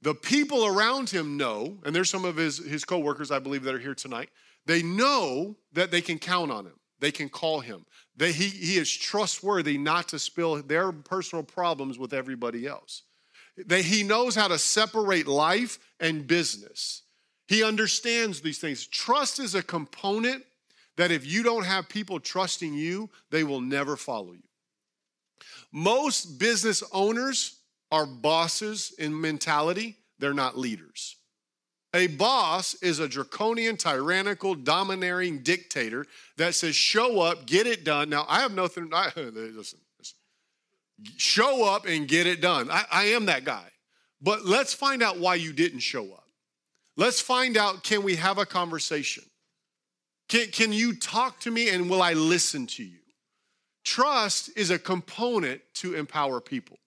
The 0.03 0.13
people 0.13 0.67
around 0.67 1.09
him 1.09 1.37
know, 1.37 1.79
and 1.85 1.95
there's 1.95 2.11
some 2.11 2.25
of 2.25 2.37
his, 2.37 2.59
his 2.59 2.85
coworkers, 2.85 3.31
I 3.31 3.39
believe, 3.39 3.63
that 3.63 3.77
are 3.77 3.79
here 3.79 3.95
tonight. 3.95 4.29
They 4.67 4.83
know 4.83 5.57
that 5.73 5.93
they 5.93 6.01
can 6.01 6.19
count 6.19 6.51
on 6.51 6.67
him. 6.67 6.81
They 6.99 7.13
can 7.13 7.29
call 7.29 7.61
him. 7.61 7.87
They, 8.17 8.33
he, 8.33 8.49
he 8.49 8.77
is 8.77 8.91
trustworthy 8.91 9.79
not 9.79 10.09
to 10.09 10.19
spill 10.19 10.61
their 10.61 10.91
personal 10.91 11.45
problems 11.45 11.97
with 11.97 12.13
everybody 12.13 12.67
else. 12.67 13.05
They, 13.57 13.83
he 13.83 14.03
knows 14.03 14.35
how 14.35 14.49
to 14.49 14.59
separate 14.59 15.29
life 15.29 15.79
and 16.01 16.27
business. 16.27 17.03
He 17.47 17.63
understands 17.63 18.41
these 18.41 18.59
things. 18.59 18.85
Trust 18.85 19.39
is 19.39 19.55
a 19.55 19.63
component 19.63 20.45
that 21.01 21.11
if 21.11 21.25
you 21.25 21.43
don't 21.43 21.65
have 21.65 21.89
people 21.89 22.21
trusting 22.21 22.75
you, 22.75 23.09
they 23.31 23.43
will 23.43 23.63
never 23.63 23.97
follow 23.97 24.33
you. 24.33 24.43
Most 25.73 26.39
business 26.39 26.83
owners 26.93 27.61
are 27.91 28.05
bosses 28.05 28.93
in 28.99 29.19
mentality, 29.19 29.97
they're 30.19 30.35
not 30.35 30.59
leaders. 30.59 31.17
A 31.95 32.07
boss 32.07 32.75
is 32.83 32.99
a 32.99 33.09
draconian, 33.09 33.79
tyrannical, 33.79 34.55
domineering 34.55 35.39
dictator 35.39 36.05
that 36.37 36.55
says, 36.55 36.77
show 36.77 37.21
up, 37.21 37.47
get 37.47 37.67
it 37.67 37.83
done. 37.83 38.11
Now, 38.11 38.27
I 38.29 38.41
have 38.41 38.53
nothing, 38.53 38.91
I, 38.93 39.07
listen, 39.17 39.79
listen, 39.99 40.19
show 41.17 41.65
up 41.65 41.87
and 41.87 42.07
get 42.07 42.27
it 42.27 42.43
done. 42.43 42.71
I, 42.71 42.85
I 42.93 43.05
am 43.05 43.25
that 43.25 43.47
guy. 43.47 43.69
But 44.21 44.45
let's 44.45 44.75
find 44.75 45.03
out 45.03 45.19
why 45.19 45.37
you 45.37 45.55
didn't 45.55 45.81
show 45.81 46.13
up. 46.13 46.27
Let's 46.99 47.23
find 47.23 47.57
out 47.57 47.85
can 47.85 48.03
we 48.03 48.17
have 48.17 48.37
a 48.37 48.45
conversation? 48.45 49.25
Can, 50.31 50.47
can 50.53 50.73
you 50.73 50.95
talk 50.95 51.41
to 51.41 51.51
me 51.51 51.69
and 51.69 51.91
will 51.91 52.01
I 52.01 52.13
listen 52.13 52.67
to 52.69 52.85
you? 52.85 53.01
Trust 53.85 54.51
is 54.57 54.71
a 54.71 54.79
component 54.79 55.61
to 55.75 55.95
empower 55.95 56.41
people. 56.41 56.79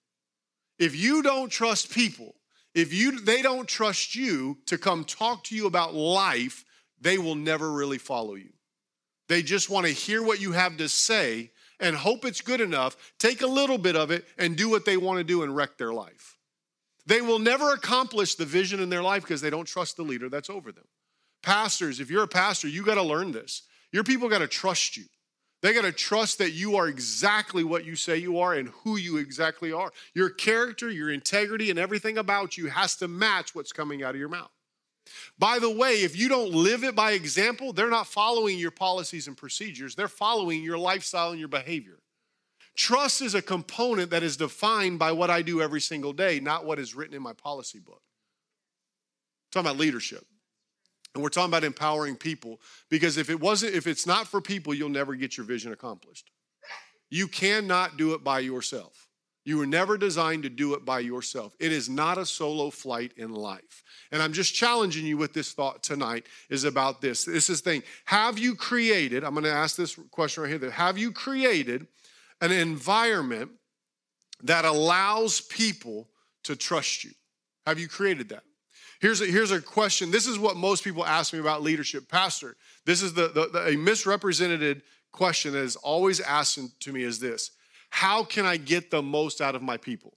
If 0.78 0.96
you 0.96 1.22
don't 1.22 1.50
trust 1.50 1.92
people, 1.92 2.34
if 2.74 2.92
you 2.92 3.20
they 3.20 3.42
don't 3.42 3.68
trust 3.68 4.16
you 4.16 4.58
to 4.66 4.78
come 4.78 5.04
talk 5.04 5.44
to 5.44 5.54
you 5.54 5.66
about 5.66 5.94
life, 5.94 6.64
they 7.00 7.18
will 7.18 7.34
never 7.34 7.70
really 7.70 7.98
follow 7.98 8.34
you. 8.34 8.50
They 9.28 9.42
just 9.42 9.68
want 9.68 9.86
to 9.86 9.92
hear 9.92 10.22
what 10.22 10.40
you 10.40 10.52
have 10.52 10.78
to 10.78 10.88
say 10.88 11.50
and 11.78 11.94
hope 11.94 12.24
it's 12.24 12.40
good 12.40 12.62
enough, 12.62 12.96
take 13.18 13.42
a 13.42 13.46
little 13.46 13.78
bit 13.78 13.94
of 13.94 14.10
it 14.10 14.24
and 14.38 14.56
do 14.56 14.70
what 14.70 14.86
they 14.86 14.96
want 14.96 15.18
to 15.18 15.24
do 15.24 15.42
and 15.42 15.54
wreck 15.54 15.76
their 15.76 15.92
life. 15.92 16.38
They 17.06 17.20
will 17.20 17.38
never 17.38 17.72
accomplish 17.72 18.36
the 18.36 18.46
vision 18.46 18.80
in 18.80 18.88
their 18.88 19.02
life 19.02 19.22
because 19.22 19.42
they 19.42 19.50
don't 19.50 19.68
trust 19.68 19.96
the 19.98 20.02
leader 20.02 20.30
that's 20.30 20.48
over 20.48 20.72
them. 20.72 20.86
Pastors, 21.44 22.00
if 22.00 22.10
you're 22.10 22.22
a 22.22 22.28
pastor, 22.28 22.68
you 22.68 22.82
got 22.82 22.94
to 22.94 23.02
learn 23.02 23.30
this. 23.30 23.62
Your 23.92 24.02
people 24.02 24.30
got 24.30 24.38
to 24.38 24.48
trust 24.48 24.96
you. 24.96 25.04
They 25.60 25.74
got 25.74 25.82
to 25.82 25.92
trust 25.92 26.38
that 26.38 26.52
you 26.52 26.76
are 26.76 26.88
exactly 26.88 27.64
what 27.64 27.84
you 27.84 27.96
say 27.96 28.16
you 28.16 28.38
are 28.38 28.54
and 28.54 28.68
who 28.68 28.96
you 28.96 29.18
exactly 29.18 29.70
are. 29.70 29.90
Your 30.14 30.30
character, 30.30 30.90
your 30.90 31.10
integrity, 31.10 31.68
and 31.68 31.78
everything 31.78 32.16
about 32.16 32.56
you 32.56 32.68
has 32.68 32.96
to 32.96 33.08
match 33.08 33.54
what's 33.54 33.72
coming 33.72 34.02
out 34.02 34.14
of 34.14 34.20
your 34.20 34.30
mouth. 34.30 34.50
By 35.38 35.58
the 35.58 35.70
way, 35.70 36.02
if 36.02 36.18
you 36.18 36.30
don't 36.30 36.50
live 36.50 36.82
it 36.82 36.94
by 36.94 37.12
example, 37.12 37.74
they're 37.74 37.90
not 37.90 38.06
following 38.06 38.58
your 38.58 38.70
policies 38.70 39.28
and 39.28 39.36
procedures, 39.36 39.94
they're 39.94 40.08
following 40.08 40.62
your 40.62 40.78
lifestyle 40.78 41.30
and 41.30 41.38
your 41.38 41.48
behavior. 41.48 41.98
Trust 42.74 43.20
is 43.20 43.34
a 43.34 43.42
component 43.42 44.10
that 44.10 44.22
is 44.22 44.38
defined 44.38 44.98
by 44.98 45.12
what 45.12 45.30
I 45.30 45.42
do 45.42 45.60
every 45.60 45.80
single 45.80 46.14
day, 46.14 46.40
not 46.40 46.64
what 46.64 46.78
is 46.78 46.94
written 46.94 47.14
in 47.14 47.22
my 47.22 47.34
policy 47.34 47.80
book. 47.80 48.02
I'm 49.46 49.62
talking 49.62 49.70
about 49.70 49.78
leadership. 49.78 50.26
And 51.14 51.22
we're 51.22 51.28
talking 51.28 51.50
about 51.50 51.64
empowering 51.64 52.16
people 52.16 52.60
because 52.90 53.16
if 53.16 53.30
it 53.30 53.38
wasn't, 53.38 53.74
if 53.74 53.86
it's 53.86 54.06
not 54.06 54.26
for 54.26 54.40
people, 54.40 54.74
you'll 54.74 54.88
never 54.88 55.14
get 55.14 55.36
your 55.36 55.46
vision 55.46 55.72
accomplished. 55.72 56.30
You 57.10 57.28
cannot 57.28 57.96
do 57.96 58.14
it 58.14 58.24
by 58.24 58.40
yourself. 58.40 59.08
You 59.44 59.58
were 59.58 59.66
never 59.66 59.98
designed 59.98 60.42
to 60.44 60.48
do 60.48 60.74
it 60.74 60.86
by 60.86 61.00
yourself. 61.00 61.54
It 61.60 61.70
is 61.70 61.88
not 61.88 62.16
a 62.16 62.24
solo 62.24 62.70
flight 62.70 63.12
in 63.16 63.32
life. 63.32 63.84
And 64.10 64.22
I'm 64.22 64.32
just 64.32 64.54
challenging 64.54 65.04
you 65.04 65.18
with 65.18 65.34
this 65.34 65.52
thought 65.52 65.82
tonight 65.82 66.26
is 66.48 66.64
about 66.64 67.02
this. 67.02 67.24
This 67.24 67.50
is 67.50 67.60
thing. 67.60 67.82
Have 68.06 68.38
you 68.38 68.54
created, 68.54 69.22
I'm 69.22 69.34
going 69.34 69.44
to 69.44 69.52
ask 69.52 69.76
this 69.76 69.98
question 70.10 70.42
right 70.42 70.48
here, 70.48 70.58
that 70.58 70.72
have 70.72 70.96
you 70.96 71.12
created 71.12 71.86
an 72.40 72.52
environment 72.52 73.50
that 74.42 74.64
allows 74.64 75.42
people 75.42 76.08
to 76.44 76.56
trust 76.56 77.04
you? 77.04 77.10
Have 77.66 77.78
you 77.78 77.86
created 77.86 78.30
that? 78.30 78.44
Here's 79.00 79.20
a, 79.20 79.26
here's 79.26 79.50
a 79.50 79.60
question. 79.60 80.10
This 80.10 80.26
is 80.26 80.38
what 80.38 80.56
most 80.56 80.84
people 80.84 81.04
ask 81.04 81.32
me 81.32 81.38
about 81.38 81.62
leadership. 81.62 82.08
Pastor, 82.08 82.56
this 82.84 83.02
is 83.02 83.14
the, 83.14 83.28
the, 83.28 83.48
the 83.52 83.68
a 83.68 83.76
misrepresented 83.76 84.82
question 85.12 85.52
that 85.52 85.60
is 85.60 85.76
always 85.76 86.20
asked 86.20 86.58
to 86.80 86.92
me 86.92 87.02
is 87.02 87.20
this 87.20 87.50
How 87.90 88.24
can 88.24 88.46
I 88.46 88.56
get 88.56 88.90
the 88.90 89.02
most 89.02 89.40
out 89.40 89.54
of 89.54 89.62
my 89.62 89.76
people? 89.76 90.14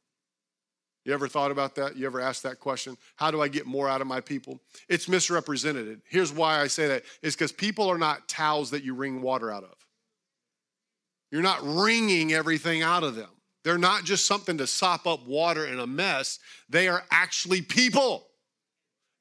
You 1.06 1.14
ever 1.14 1.30
thought 1.30 1.52
about 1.52 1.76
that? 1.76 1.96
You 1.96 2.06
ever 2.06 2.20
asked 2.20 2.44
that 2.44 2.60
question? 2.60 2.98
How 3.16 3.32
do 3.32 3.42
I 3.42 3.48
get 3.48 3.66
more 3.66 3.88
out 3.88 4.02
of 4.02 4.08
my 4.08 4.20
people? 4.20 4.60
It's 4.90 5.08
misrepresented. 5.08 6.02
Here's 6.10 6.34
why 6.34 6.60
I 6.60 6.68
say 6.68 6.88
that 6.90 7.04
is 7.22 7.34
because 7.34 7.54
people 7.54 7.90
are 7.90 7.98
not 7.98 8.28
towels 8.28 8.72
that 8.72 8.84
you 8.84 8.94
wring 8.94 9.22
water 9.22 9.50
out 9.50 9.64
of. 9.64 9.76
You're 11.32 11.42
not 11.42 11.60
wringing 11.64 12.34
everything 12.34 12.82
out 12.82 13.04
of 13.04 13.16
them. 13.16 13.30
They're 13.64 13.78
not 13.78 14.04
just 14.04 14.26
something 14.26 14.58
to 14.58 14.68
sop 14.68 15.08
up 15.08 15.26
water 15.26 15.66
in 15.66 15.80
a 15.80 15.88
mess. 15.88 16.40
They 16.70 16.90
are 16.90 17.04
actually 17.10 17.62
people 17.62 18.27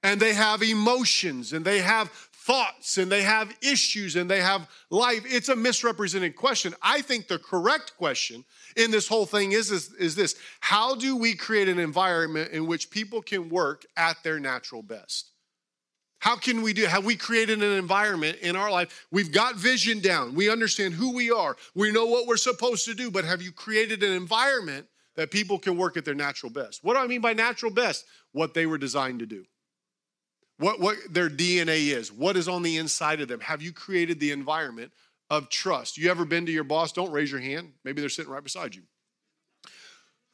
and 0.03 0.21
they 0.21 0.35
have 0.35 0.63
emotions 0.63 1.53
and 1.53 1.65
they 1.65 1.81
have 1.81 2.11
thoughts 2.47 2.97
and 2.97 3.11
they 3.11 3.23
have 3.23 3.53
issues 3.61 4.15
and 4.15 4.31
they 4.31 4.41
have 4.41 4.69
life. 4.89 5.25
It's 5.27 5.49
a 5.49 5.57
misrepresented 5.57 6.37
question. 6.37 6.75
I 6.81 7.03
think 7.03 7.27
the 7.27 7.41
correct 7.41 7.97
question 7.99 8.45
in 8.77 8.93
this 8.93 9.09
whole 9.09 9.27
thing 9.27 9.53
is, 9.53 9.71
is, 9.73 9.93
is 9.95 10.15
this 10.15 10.37
How 10.61 10.95
do 10.95 11.17
we 11.17 11.35
create 11.35 11.69
an 11.69 11.81
environment 11.81 12.53
in 12.53 12.67
which 12.67 12.91
people 12.91 13.21
can 13.21 13.49
work 13.49 13.85
at 13.97 14.23
their 14.23 14.39
natural 14.39 14.83
best? 14.83 15.33
How 16.21 16.37
can 16.37 16.63
we 16.63 16.73
do? 16.73 16.87
Have 16.87 17.05
we 17.05 17.17
created 17.17 17.63
an 17.63 17.73
environment 17.73 18.39
in 18.39 18.57
our 18.57 18.71
life? 18.71 19.07
We've 19.11 19.33
got 19.33 19.57
vision 19.57 20.01
down. 20.01 20.35
We 20.35 20.51
understand 20.51 20.95
who 20.95 21.13
we 21.15 21.31
are. 21.31 21.57
We 21.75 21.93
know 21.93 22.07
what 22.07 22.27
we're 22.27 22.37
supposed 22.37 22.85
to 22.87 22.95
do, 22.95 23.11
but 23.11 23.25
have 23.25 23.43
you 23.43 23.53
created 23.53 24.03
an 24.03 24.13
environment 24.13 24.87
that 25.17 25.31
people 25.31 25.59
can 25.59 25.77
work 25.77 25.97
at 25.97 26.05
their 26.05 26.15
natural 26.15 26.51
best? 26.51 26.83
What 26.83 26.95
do 26.95 27.01
I 27.01 27.07
mean 27.07 27.21
by 27.21 27.33
natural 27.33 27.73
best? 27.73 28.07
What 28.33 28.55
they 28.55 28.67
were 28.67 28.79
designed 28.79 29.19
to 29.19 29.27
do 29.27 29.45
what, 30.59 30.81
what 30.81 30.97
their 31.11 31.29
DNA 31.29 31.89
is, 31.89 32.11
what 32.11 32.37
is 32.37 32.49
on 32.49 32.63
the 32.63 32.79
inside 32.79 33.21
of 33.21 33.29
them. 33.29 33.41
Have 33.41 33.63
you 33.63 33.73
created 33.73 34.21
the 34.21 34.33
environment 34.33 34.93
of 35.29 35.49
trust? 35.51 35.99
You 35.99 36.11
ever 36.11 36.25
been 36.25 36.47
to 36.47 36.53
your 36.53 36.65
boss? 36.65 36.93
Don't 36.93 37.11
raise 37.11 37.31
your 37.31 37.41
hand. 37.41 37.73
Maybe 37.85 38.01
they're 38.01 38.09
sitting 38.09 38.33
right 38.33 38.43
beside 38.43 38.75
you. 38.75 38.83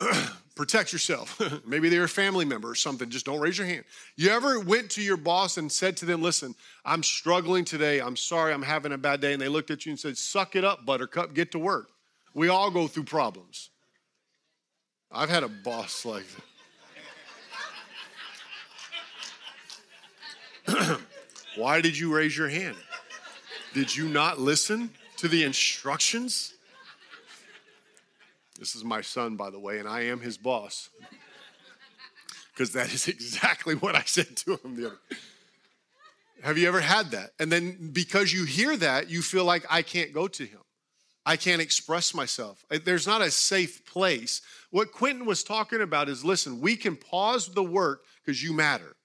Protect 0.54 0.92
yourself. 0.92 1.40
Maybe 1.66 1.88
they're 1.88 2.04
a 2.04 2.08
family 2.08 2.44
member 2.44 2.70
or 2.70 2.74
something. 2.74 3.08
Just 3.08 3.26
don't 3.26 3.40
raise 3.40 3.56
your 3.56 3.66
hand. 3.66 3.84
You 4.16 4.30
ever 4.30 4.60
went 4.60 4.90
to 4.90 5.02
your 5.02 5.16
boss 5.16 5.56
and 5.56 5.72
said 5.72 5.96
to 5.98 6.04
them, 6.04 6.22
Listen, 6.22 6.54
I'm 6.84 7.02
struggling 7.02 7.64
today. 7.64 8.00
I'm 8.00 8.16
sorry, 8.16 8.52
I'm 8.52 8.62
having 8.62 8.92
a 8.92 8.98
bad 8.98 9.20
day. 9.20 9.32
And 9.32 9.40
they 9.40 9.48
looked 9.48 9.70
at 9.70 9.86
you 9.86 9.92
and 9.92 9.98
said, 9.98 10.18
Suck 10.18 10.54
it 10.56 10.64
up, 10.64 10.84
buttercup, 10.84 11.34
get 11.34 11.52
to 11.52 11.58
work. 11.58 11.88
We 12.34 12.48
all 12.48 12.70
go 12.70 12.86
through 12.86 13.04
problems. 13.04 13.70
I've 15.10 15.30
had 15.30 15.42
a 15.42 15.48
boss 15.48 16.04
like 16.04 16.26
that. 16.28 16.44
Why 21.56 21.80
did 21.80 21.98
you 21.98 22.14
raise 22.14 22.36
your 22.36 22.48
hand? 22.48 22.76
Did 23.74 23.94
you 23.94 24.08
not 24.08 24.38
listen 24.38 24.90
to 25.18 25.28
the 25.28 25.44
instructions? 25.44 26.54
This 28.58 28.74
is 28.74 28.84
my 28.84 29.00
son, 29.00 29.36
by 29.36 29.50
the 29.50 29.58
way, 29.58 29.78
and 29.78 29.88
I 29.88 30.02
am 30.02 30.20
his 30.20 30.38
boss. 30.38 30.88
Because 32.52 32.72
that 32.72 32.92
is 32.92 33.08
exactly 33.08 33.74
what 33.74 33.94
I 33.94 34.02
said 34.02 34.36
to 34.38 34.52
him 34.62 34.76
the 34.76 34.86
other 34.86 34.98
Have 36.42 36.58
you 36.58 36.68
ever 36.68 36.80
had 36.80 37.10
that? 37.12 37.30
And 37.38 37.50
then 37.50 37.90
because 37.92 38.32
you 38.32 38.44
hear 38.44 38.76
that, 38.76 39.10
you 39.10 39.22
feel 39.22 39.44
like 39.44 39.64
I 39.70 39.82
can't 39.82 40.12
go 40.12 40.28
to 40.28 40.44
him. 40.44 40.60
I 41.24 41.36
can't 41.36 41.62
express 41.62 42.14
myself. 42.14 42.64
Uh, 42.70 42.78
there's 42.84 43.06
not 43.06 43.22
a 43.22 43.30
safe 43.30 43.86
place. 43.86 44.42
What 44.70 44.92
Quentin 44.92 45.24
was 45.24 45.44
talking 45.44 45.80
about 45.80 46.08
is 46.08 46.24
listen, 46.24 46.60
we 46.60 46.76
can 46.76 46.96
pause 46.96 47.48
the 47.48 47.62
work 47.62 48.02
because 48.24 48.42
you 48.42 48.52
matter. 48.52 48.96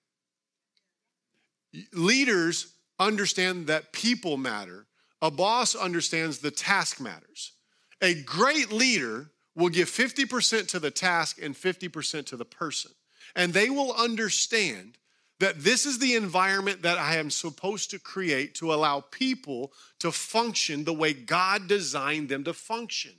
Leaders 1.93 2.73
understand 2.99 3.67
that 3.67 3.93
people 3.93 4.37
matter. 4.37 4.87
A 5.21 5.31
boss 5.31 5.75
understands 5.75 6.39
the 6.39 6.51
task 6.51 6.99
matters. 6.99 7.53
A 8.01 8.21
great 8.23 8.71
leader 8.71 9.31
will 9.55 9.69
give 9.69 9.89
50% 9.89 10.67
to 10.67 10.79
the 10.79 10.91
task 10.91 11.41
and 11.41 11.55
50% 11.55 12.25
to 12.27 12.37
the 12.37 12.45
person. 12.45 12.91
And 13.35 13.53
they 13.53 13.69
will 13.69 13.93
understand 13.93 14.97
that 15.39 15.59
this 15.59 15.85
is 15.85 15.99
the 15.99 16.15
environment 16.15 16.81
that 16.83 16.97
I 16.97 17.17
am 17.17 17.29
supposed 17.29 17.91
to 17.91 17.99
create 17.99 18.55
to 18.55 18.73
allow 18.73 19.01
people 19.01 19.71
to 19.99 20.11
function 20.11 20.83
the 20.83 20.93
way 20.93 21.13
God 21.13 21.67
designed 21.67 22.29
them 22.29 22.43
to 22.45 22.53
function. 22.53 23.11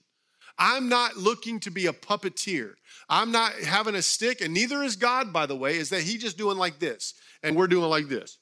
I'm 0.58 0.88
not 0.88 1.16
looking 1.16 1.60
to 1.60 1.70
be 1.70 1.86
a 1.86 1.92
puppeteer. 1.92 2.74
I'm 3.08 3.32
not 3.32 3.52
having 3.54 3.94
a 3.94 4.02
stick, 4.02 4.40
and 4.40 4.52
neither 4.52 4.82
is 4.82 4.96
God, 4.96 5.32
by 5.32 5.46
the 5.46 5.56
way, 5.56 5.76
is 5.76 5.90
that 5.90 6.02
He 6.02 6.18
just 6.18 6.36
doing 6.36 6.58
like 6.58 6.78
this, 6.78 7.14
and 7.42 7.56
we're 7.56 7.68
doing 7.68 7.88
like 7.88 8.08
this. 8.08 8.38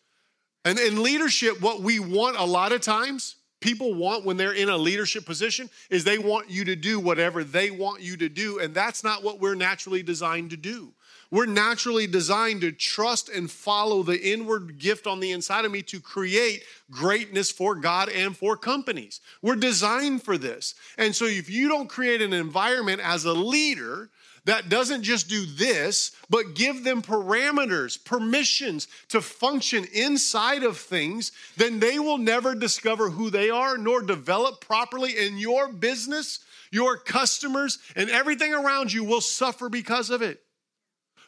And 0.64 0.78
in 0.78 1.02
leadership, 1.02 1.60
what 1.60 1.80
we 1.80 2.00
want 2.00 2.36
a 2.36 2.44
lot 2.44 2.72
of 2.72 2.80
times, 2.80 3.36
people 3.60 3.94
want 3.94 4.24
when 4.24 4.36
they're 4.36 4.52
in 4.52 4.68
a 4.68 4.76
leadership 4.76 5.24
position, 5.24 5.70
is 5.90 6.02
they 6.02 6.18
want 6.18 6.50
you 6.50 6.64
to 6.64 6.74
do 6.74 6.98
whatever 6.98 7.44
they 7.44 7.70
want 7.70 8.00
you 8.00 8.16
to 8.16 8.28
do. 8.28 8.58
And 8.58 8.74
that's 8.74 9.04
not 9.04 9.22
what 9.22 9.40
we're 9.40 9.54
naturally 9.54 10.02
designed 10.02 10.50
to 10.50 10.56
do. 10.56 10.92
We're 11.30 11.46
naturally 11.46 12.06
designed 12.06 12.60
to 12.60 12.72
trust 12.72 13.28
and 13.28 13.50
follow 13.50 14.02
the 14.02 14.20
inward 14.20 14.78
gift 14.78 15.06
on 15.06 15.20
the 15.20 15.32
inside 15.32 15.64
of 15.64 15.72
me 15.72 15.82
to 15.82 16.00
create 16.00 16.62
greatness 16.90 17.50
for 17.50 17.74
God 17.74 18.08
and 18.08 18.36
for 18.36 18.56
companies. 18.56 19.20
We're 19.42 19.56
designed 19.56 20.22
for 20.22 20.38
this. 20.38 20.74
And 20.96 21.14
so 21.14 21.24
if 21.24 21.50
you 21.50 21.68
don't 21.68 21.88
create 21.88 22.22
an 22.22 22.32
environment 22.32 23.00
as 23.02 23.24
a 23.24 23.32
leader 23.32 24.10
that 24.44 24.68
doesn't 24.68 25.02
just 25.02 25.28
do 25.28 25.44
this, 25.44 26.12
but 26.30 26.54
give 26.54 26.84
them 26.84 27.02
parameters, 27.02 28.02
permissions 28.02 28.86
to 29.08 29.20
function 29.20 29.84
inside 29.92 30.62
of 30.62 30.78
things, 30.78 31.32
then 31.56 31.80
they 31.80 31.98
will 31.98 32.18
never 32.18 32.54
discover 32.54 33.10
who 33.10 33.28
they 33.28 33.50
are 33.50 33.76
nor 33.76 34.00
develop 34.02 34.60
properly 34.60 35.18
in 35.18 35.36
your 35.36 35.68
business. 35.68 36.38
Your 36.70 36.96
customers 36.96 37.78
and 37.96 38.08
everything 38.10 38.54
around 38.54 38.92
you 38.92 39.02
will 39.02 39.20
suffer 39.20 39.68
because 39.68 40.10
of 40.10 40.22
it. 40.22 40.45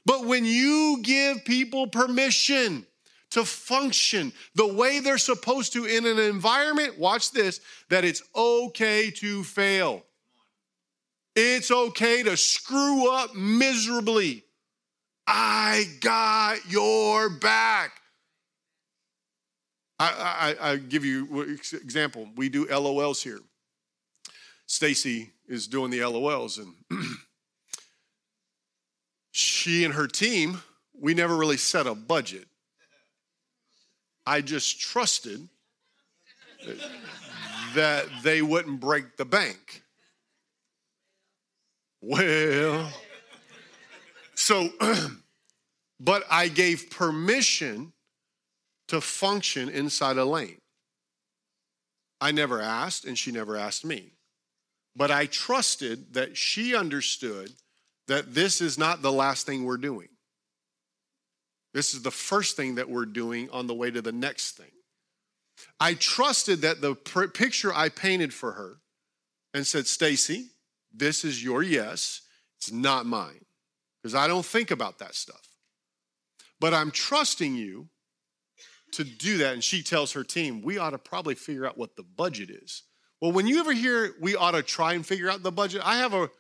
But 0.09 0.25
when 0.25 0.47
you 0.47 1.01
give 1.03 1.45
people 1.45 1.87
permission 1.87 2.87
to 3.33 3.45
function 3.45 4.33
the 4.55 4.67
way 4.67 5.01
they're 5.01 5.19
supposed 5.19 5.75
to 5.75 5.85
in 5.85 6.07
an 6.07 6.19
environment, 6.19 6.99
watch 6.99 7.31
this, 7.31 7.61
that 7.91 8.07
it's 8.07 8.23
okay 8.35 9.11
to 9.11 9.45
fail. 9.45 10.03
It's 11.37 11.71
okay 11.71 12.23
to 12.23 12.39
screw 12.39 13.13
up 13.13 13.35
miserably. 13.35 14.45
I 15.27 15.85
got 16.01 16.61
your 16.71 17.29
back. 17.29 17.91
I, 19.99 20.57
I, 20.59 20.71
I 20.71 20.77
give 20.77 21.05
you 21.05 21.59
example. 21.75 22.31
We 22.35 22.49
do 22.49 22.65
LOLs 22.65 23.23
here. 23.23 23.41
Stacy 24.65 25.33
is 25.47 25.67
doing 25.67 25.91
the 25.91 25.99
LOLs, 25.99 26.59
and 26.59 26.75
she 29.69 29.85
and 29.85 29.93
her 29.93 30.07
team, 30.07 30.63
we 30.99 31.13
never 31.13 31.37
really 31.37 31.59
set 31.59 31.87
a 31.87 31.95
budget. 31.95 32.47
I 34.25 34.41
just 34.41 34.81
trusted 34.81 35.47
that 37.75 38.07
they 38.23 38.41
wouldn't 38.41 38.81
break 38.81 39.19
the 39.19 39.27
bank. 39.27 39.83
Well, 42.01 42.91
so, 44.35 44.71
but 46.01 46.25
I 46.31 46.49
gave 46.49 46.89
permission 46.89 47.93
to 48.89 49.03
function 49.03 49.69
inside 49.69 50.17
a 50.17 50.25
lane. 50.25 50.63
I 52.23 52.33
never 52.33 52.63
asked, 52.63 53.05
and 53.05 53.19
she 53.19 53.33
never 53.33 53.55
asked 53.55 53.85
me. 53.85 54.13
But 54.97 55.11
I 55.11 55.27
trusted 55.27 56.15
that 56.15 56.39
she 56.39 56.75
understood 56.75 57.53
that 58.09 58.35
this 58.35 58.61
is 58.61 58.79
not 58.79 59.03
the 59.03 59.13
last 59.13 59.47
thing 59.47 59.65
we're 59.65 59.77
doing. 59.77 60.09
This 61.75 61.95
is 61.95 62.03
the 62.03 62.11
first 62.11 62.57
thing 62.57 62.75
that 62.77 62.91
we're 62.91 63.07
doing 63.07 63.49
on 63.51 63.67
the 63.67 63.75
way 63.75 63.91
to 63.91 64.03
the 64.03 64.13
next 64.13 64.57
thing. 64.57 64.71
I 65.79 65.95
trusted 65.95 66.63
that 66.63 66.81
the 66.81 66.95
picture 66.95 67.73
I 67.73 67.89
painted 67.89 68.33
for 68.33 68.53
her 68.53 68.79
and 69.55 69.67
said, 69.67 69.87
Stacy, 69.87 70.49
This 70.93 71.25
is 71.25 71.43
your 71.43 71.63
yes, 71.63 72.23
it's 72.57 72.73
not 72.73 73.07
mine, 73.07 73.45
because 74.03 74.15
I 74.15 74.27
don't 74.27 74.45
think 74.45 74.71
about 74.71 74.99
that 74.99 75.15
stuff. 75.15 75.49
But 76.61 76.75
I'm 76.75 76.91
trusting 76.91 77.55
you 77.55 77.89
to 78.93 79.05
do 79.05 79.39
that. 79.39 79.53
And 79.53 79.63
she 79.63 79.83
tells 79.83 80.13
her 80.13 80.25
team, 80.25 80.63
we 80.63 80.79
ought 80.79 80.91
to 80.91 80.99
probably 80.99 81.35
figure 81.35 81.67
out 81.67 81.79
what 81.79 81.97
the 81.97 82.03
budget 82.03 82.51
is. 82.51 82.83
Well, 83.21 83.33
when 83.33 83.47
you 83.47 83.61
ever 83.61 83.73
hear 83.73 84.15
we 84.21 84.37
ought 84.37 84.53
to 84.53 84.63
try 84.63 84.95
and 84.95 85.05
figure 85.05 85.31
out 85.31 85.43
the 85.43 85.53
budget, 85.53 85.83
I 85.85 85.99
have 85.99 86.15
a. 86.15 86.31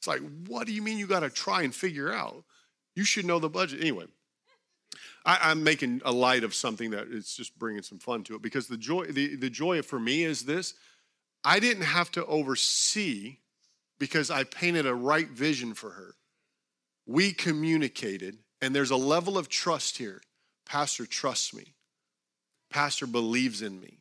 It's 0.00 0.06
like, 0.06 0.22
what 0.46 0.66
do 0.66 0.72
you 0.72 0.80
mean 0.80 0.96
you 0.96 1.06
got 1.06 1.20
to 1.20 1.28
try 1.28 1.60
and 1.60 1.74
figure 1.74 2.10
out? 2.10 2.42
You 2.96 3.04
should 3.04 3.26
know 3.26 3.38
the 3.38 3.50
budget. 3.50 3.80
Anyway, 3.82 4.06
I, 5.26 5.50
am 5.50 5.62
making 5.62 6.00
a 6.06 6.10
light 6.10 6.42
of 6.42 6.54
something 6.54 6.92
that 6.92 7.08
is 7.08 7.34
just 7.34 7.58
bringing 7.58 7.82
some 7.82 7.98
fun 7.98 8.24
to 8.24 8.34
it 8.34 8.40
because 8.40 8.66
the 8.66 8.78
joy, 8.78 9.04
the, 9.04 9.36
the 9.36 9.50
joy 9.50 9.82
for 9.82 10.00
me 10.00 10.24
is 10.24 10.46
this 10.46 10.72
I 11.44 11.60
didn't 11.60 11.82
have 11.84 12.10
to 12.12 12.24
oversee 12.24 13.36
because 13.98 14.30
I 14.30 14.44
painted 14.44 14.86
a 14.86 14.94
right 14.94 15.28
vision 15.28 15.74
for 15.74 15.90
her. 15.90 16.14
We 17.06 17.32
communicated, 17.32 18.38
and 18.62 18.74
there's 18.74 18.90
a 18.90 18.96
level 18.96 19.36
of 19.36 19.50
trust 19.50 19.98
here. 19.98 20.22
Pastor 20.64 21.04
trusts 21.04 21.52
me, 21.52 21.74
Pastor 22.70 23.06
believes 23.06 23.60
in 23.60 23.78
me. 23.78 23.98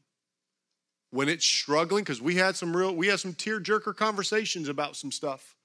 When 1.11 1.27
it's 1.27 1.45
struggling, 1.45 2.05
because 2.05 2.21
we 2.21 2.35
had 2.35 2.55
some 2.55 2.73
real, 2.73 2.95
we 2.95 3.07
had 3.07 3.19
some 3.19 3.33
tear 3.33 3.59
jerker 3.59 3.93
conversations 3.93 4.69
about 4.69 4.95
some 4.95 5.11
stuff 5.11 5.57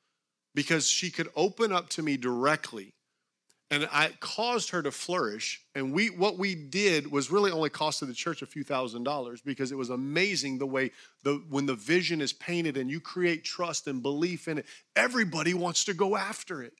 because 0.54 0.88
she 0.88 1.10
could 1.10 1.28
open 1.36 1.72
up 1.72 1.88
to 1.90 2.02
me 2.02 2.16
directly 2.16 2.94
and 3.74 3.88
I 3.90 4.10
caused 4.20 4.70
her 4.70 4.82
to 4.82 4.90
flourish. 4.90 5.60
And 5.74 5.92
we, 5.92 6.08
what 6.08 6.38
we 6.38 6.54
did 6.54 7.10
was 7.10 7.30
really 7.30 7.50
only 7.50 7.70
costed 7.70 8.06
the 8.06 8.14
church 8.14 8.42
a 8.42 8.46
few 8.46 8.62
thousand 8.62 9.04
dollars 9.04 9.40
because 9.40 9.72
it 9.72 9.78
was 9.78 9.90
amazing 9.90 10.58
the 10.58 10.66
way 10.66 10.92
the 11.22 11.42
when 11.48 11.66
the 11.66 11.74
vision 11.74 12.20
is 12.20 12.32
painted 12.32 12.76
and 12.76 12.90
you 12.90 13.00
create 13.00 13.44
trust 13.44 13.86
and 13.86 14.02
belief 14.02 14.48
in 14.48 14.58
it, 14.58 14.66
everybody 14.94 15.54
wants 15.54 15.84
to 15.84 15.94
go 15.94 16.16
after 16.16 16.62
it. 16.62 16.74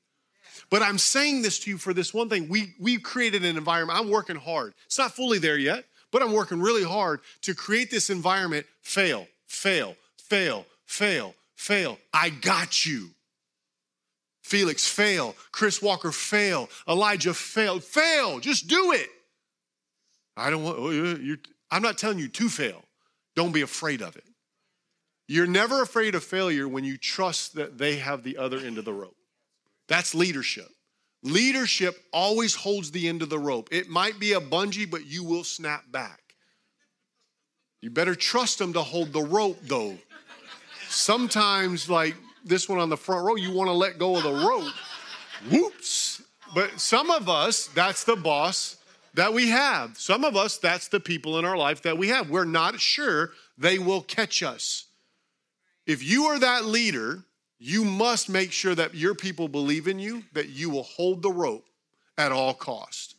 But 0.71 0.83
I'm 0.83 0.99
saying 0.99 1.43
this 1.43 1.59
to 1.61 1.71
you 1.71 1.79
for 1.79 1.95
this 1.95 2.15
one 2.15 2.29
thing: 2.29 2.49
we 2.49 2.75
we 2.79 2.99
created 2.99 3.45
an 3.45 3.57
environment. 3.57 3.99
I'm 3.99 4.11
working 4.11 4.37
hard. 4.37 4.75
It's 4.87 4.99
not 4.99 5.13
fully 5.13 5.39
there 5.39 5.59
yet, 5.59 5.87
but 6.13 6.23
I'm 6.23 6.33
working 6.33 6.61
really 6.61 6.85
hard 6.85 7.21
to 7.43 7.55
create 7.55 7.91
this 7.91 8.11
environment. 8.11 8.67
Fail, 8.83 9.27
fail, 9.47 9.97
fail, 10.17 10.67
fail, 10.85 11.35
fail. 11.57 11.99
I 12.13 12.29
got 12.29 12.85
you. 12.87 13.09
Felix, 14.45 14.87
fail. 14.87 15.35
Chris 15.53 15.81
Walker, 15.81 16.13
fail. 16.13 16.69
Elijah, 16.87 17.33
fail. 17.33 17.81
Fail. 17.81 18.39
Just 18.39 18.69
do 18.69 18.93
it. 18.93 19.09
I 20.37 20.51
don't 20.51 20.63
want, 20.63 20.77
oh, 20.79 21.37
I'm 21.71 21.83
not 21.83 21.97
telling 21.97 22.19
you 22.19 22.29
to 22.29 22.49
fail. 22.51 22.85
Don't 23.35 23.53
be 23.53 23.63
afraid 23.63 24.03
of 24.03 24.17
it. 24.17 24.25
You're 25.27 25.47
never 25.47 25.81
afraid 25.81 26.15
of 26.15 26.23
failure 26.23 26.69
when 26.69 26.85
you 26.85 26.99
trust 26.99 27.55
that 27.55 27.79
they 27.79 27.97
have 27.97 28.23
the 28.23 28.37
other 28.37 28.59
end 28.59 28.77
of 28.77 28.85
the 28.85 28.93
rope. 28.93 29.17
That's 29.89 30.15
leadership. 30.15 30.69
Leadership 31.23 31.97
always 32.13 32.55
holds 32.55 32.91
the 32.91 33.09
end 33.09 33.23
of 33.23 33.31
the 33.31 33.39
rope. 33.39 33.71
It 33.73 33.89
might 33.89 34.21
be 34.21 34.35
a 34.35 34.41
bungee, 34.41 34.91
but 34.91 35.07
you 35.07 35.25
will 35.25 35.45
snap 35.45 35.91
back. 35.91 36.21
You 37.81 37.89
better 37.89 38.15
trust 38.15 38.59
them 38.59 38.75
to 38.75 38.83
hold 38.83 39.15
the 39.15 39.23
rope, 39.23 39.59
though. 39.63 39.97
Sometimes, 40.89 41.89
like, 41.89 42.15
this 42.45 42.69
one 42.69 42.79
on 42.79 42.89
the 42.89 42.97
front 42.97 43.25
row, 43.25 43.37
you 43.37 43.53
want 43.53 43.69
to 43.69 43.75
let 43.75 43.99
go 43.99 44.17
of 44.17 44.23
the 44.23 44.33
rope. 44.33 44.73
Whoops. 45.51 46.23
But 46.55 46.79
some 46.79 47.11
of 47.11 47.29
us, 47.29 47.67
that's 47.69 48.05
the 48.05 48.17
boss 48.17 48.77
that 49.15 49.33
we 49.33 49.49
have. 49.49 49.97
Some 49.97 50.25
of 50.25 50.37
us, 50.37 50.59
that's 50.59 50.89
the 50.89 51.01
people 51.01 51.39
in 51.39 51.45
our 51.45 51.57
life 51.57 51.83
that 51.83 51.99
we 51.99 52.09
have. 52.09 52.31
We're 52.31 52.45
not 52.45 52.81
sure 52.81 53.31
they 53.59 53.79
will 53.79 54.03
catch 54.03 54.43
us. 54.43 54.87
If 55.87 56.03
you 56.03 56.25
are 56.25 56.39
that 56.39 56.65
leader, 56.65 57.25
you 57.59 57.85
must 57.85 58.29
make 58.29 58.53
sure 58.53 58.75
that 58.75 58.95
your 58.95 59.15
people 59.15 59.49
believe 59.49 59.89
in 59.89 59.99
you, 59.99 60.25
that 60.33 60.51
you 60.51 60.71
will 60.71 60.83
hold 60.83 61.23
the 61.23 61.33
rope 61.33 61.67
at 62.19 62.33
all 62.33 62.55
cost. 62.55 63.17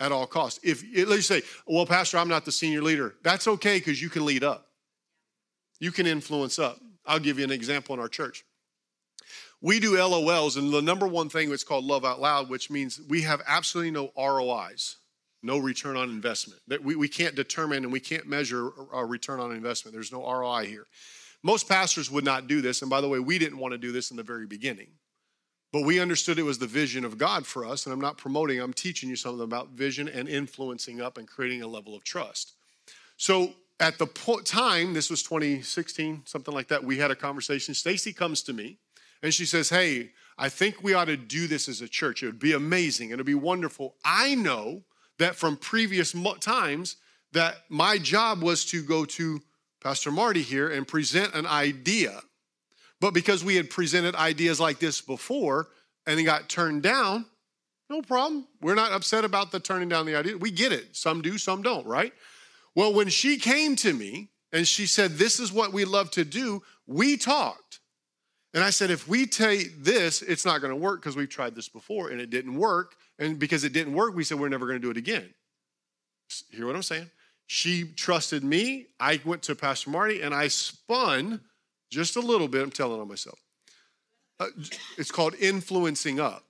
At 0.00 0.12
all 0.12 0.26
cost. 0.26 0.60
If 0.62 0.82
let's 1.06 1.26
say, 1.26 1.42
well, 1.66 1.86
Pastor, 1.86 2.18
I'm 2.18 2.28
not 2.28 2.44
the 2.44 2.52
senior 2.52 2.82
leader. 2.82 3.14
That's 3.22 3.46
okay 3.46 3.78
because 3.78 4.02
you 4.02 4.08
can 4.08 4.24
lead 4.24 4.44
up. 4.44 4.66
You 5.78 5.92
can 5.92 6.06
influence 6.06 6.58
up. 6.58 6.78
I'll 7.06 7.18
give 7.18 7.38
you 7.38 7.44
an 7.44 7.52
example 7.52 7.94
in 7.94 8.00
our 8.00 8.08
church 8.08 8.44
we 9.62 9.78
do 9.78 9.92
LOLs, 9.92 10.56
and 10.56 10.72
the 10.72 10.82
number 10.82 11.06
one 11.06 11.28
thing 11.28 11.50
is 11.52 11.62
called 11.62 11.84
Love 11.84 12.04
Out 12.04 12.20
Loud, 12.20 12.50
which 12.50 12.68
means 12.68 13.00
we 13.08 13.22
have 13.22 13.40
absolutely 13.46 13.92
no 13.92 14.10
ROIs, 14.18 14.96
no 15.40 15.56
return 15.58 15.96
on 15.96 16.10
investment. 16.10 16.60
That 16.66 16.82
we, 16.82 16.96
we 16.96 17.08
can't 17.08 17.36
determine 17.36 17.84
and 17.84 17.92
we 17.92 18.00
can't 18.00 18.26
measure 18.26 18.72
a 18.92 19.06
return 19.06 19.38
on 19.38 19.52
investment. 19.52 19.94
There's 19.94 20.10
no 20.10 20.28
ROI 20.28 20.66
here. 20.66 20.88
Most 21.44 21.68
pastors 21.68 22.10
would 22.10 22.24
not 22.24 22.48
do 22.48 22.60
this, 22.60 22.82
and 22.82 22.90
by 22.90 23.00
the 23.00 23.08
way, 23.08 23.20
we 23.20 23.38
didn't 23.38 23.58
want 23.58 23.72
to 23.72 23.78
do 23.78 23.92
this 23.92 24.10
in 24.10 24.16
the 24.16 24.22
very 24.24 24.46
beginning. 24.46 24.88
But 25.72 25.84
we 25.84 26.00
understood 26.00 26.38
it 26.38 26.42
was 26.42 26.58
the 26.58 26.66
vision 26.66 27.04
of 27.04 27.16
God 27.16 27.46
for 27.46 27.64
us, 27.64 27.86
and 27.86 27.92
I'm 27.92 28.00
not 28.00 28.18
promoting, 28.18 28.60
I'm 28.60 28.74
teaching 28.74 29.08
you 29.08 29.16
something 29.16 29.44
about 29.44 29.70
vision 29.70 30.08
and 30.08 30.28
influencing 30.28 31.00
up 31.00 31.18
and 31.18 31.26
creating 31.26 31.62
a 31.62 31.68
level 31.68 31.94
of 31.94 32.02
trust. 32.04 32.54
So 33.16 33.54
at 33.78 33.98
the 33.98 34.06
time, 34.44 34.92
this 34.92 35.08
was 35.08 35.22
2016, 35.22 36.22
something 36.26 36.52
like 36.52 36.68
that, 36.68 36.84
we 36.84 36.98
had 36.98 37.12
a 37.12 37.16
conversation. 37.16 37.74
Stacy 37.74 38.12
comes 38.12 38.42
to 38.42 38.52
me 38.52 38.78
and 39.22 39.32
she 39.32 39.46
says, 39.46 39.68
Hey, 39.70 40.10
I 40.38 40.48
think 40.48 40.82
we 40.82 40.94
ought 40.94 41.06
to 41.06 41.16
do 41.16 41.46
this 41.46 41.68
as 41.68 41.80
a 41.80 41.88
church. 41.88 42.22
It 42.22 42.26
would 42.26 42.38
be 42.38 42.52
amazing. 42.52 43.10
It 43.10 43.16
would 43.16 43.26
be 43.26 43.34
wonderful. 43.34 43.94
I 44.04 44.34
know 44.34 44.82
that 45.18 45.36
from 45.36 45.56
previous 45.56 46.14
times 46.40 46.96
that 47.32 47.56
my 47.68 47.98
job 47.98 48.42
was 48.42 48.64
to 48.66 48.82
go 48.82 49.04
to 49.04 49.40
Pastor 49.82 50.10
Marty 50.10 50.42
here 50.42 50.68
and 50.68 50.86
present 50.86 51.34
an 51.34 51.46
idea. 51.46 52.20
But 53.00 53.14
because 53.14 53.44
we 53.44 53.56
had 53.56 53.68
presented 53.68 54.14
ideas 54.14 54.60
like 54.60 54.78
this 54.78 55.00
before 55.00 55.68
and 56.06 56.18
it 56.18 56.24
got 56.24 56.48
turned 56.48 56.82
down, 56.82 57.26
no 57.90 58.00
problem. 58.00 58.46
We're 58.60 58.74
not 58.74 58.92
upset 58.92 59.24
about 59.24 59.52
the 59.52 59.60
turning 59.60 59.88
down 59.88 60.06
the 60.06 60.16
idea. 60.16 60.36
We 60.36 60.50
get 60.50 60.72
it. 60.72 60.96
Some 60.96 61.20
do, 61.20 61.36
some 61.36 61.62
don't, 61.62 61.86
right? 61.86 62.12
Well, 62.74 62.94
when 62.94 63.08
she 63.08 63.36
came 63.36 63.76
to 63.76 63.92
me 63.92 64.30
and 64.52 64.66
she 64.66 64.86
said, 64.86 65.12
This 65.12 65.38
is 65.38 65.52
what 65.52 65.72
we 65.72 65.84
love 65.84 66.10
to 66.12 66.24
do, 66.24 66.62
we 66.86 67.16
talked. 67.16 67.80
And 68.54 68.62
I 68.62 68.70
said, 68.70 68.90
if 68.90 69.08
we 69.08 69.26
take 69.26 69.82
this, 69.82 70.20
it's 70.20 70.44
not 70.44 70.60
going 70.60 70.72
to 70.72 70.76
work 70.76 71.00
because 71.00 71.16
we've 71.16 71.28
tried 71.28 71.54
this 71.54 71.68
before 71.68 72.10
and 72.10 72.20
it 72.20 72.28
didn't 72.28 72.54
work. 72.54 72.96
And 73.18 73.38
because 73.38 73.64
it 73.64 73.72
didn't 73.72 73.94
work, 73.94 74.14
we 74.14 74.24
said, 74.24 74.38
we're 74.38 74.50
never 74.50 74.66
going 74.66 74.78
to 74.78 74.86
do 74.86 74.90
it 74.90 74.96
again. 74.96 75.32
Hear 76.50 76.66
what 76.66 76.76
I'm 76.76 76.82
saying? 76.82 77.10
She 77.46 77.84
trusted 77.84 78.44
me. 78.44 78.86
I 79.00 79.20
went 79.24 79.42
to 79.44 79.54
Pastor 79.54 79.90
Marty 79.90 80.20
and 80.22 80.34
I 80.34 80.48
spun 80.48 81.40
just 81.90 82.16
a 82.16 82.20
little 82.20 82.48
bit. 82.48 82.62
I'm 82.62 82.70
telling 82.70 83.00
on 83.00 83.08
myself. 83.08 83.38
Uh, 84.38 84.46
it's 84.98 85.10
called 85.10 85.34
influencing 85.36 86.20
up 86.20 86.44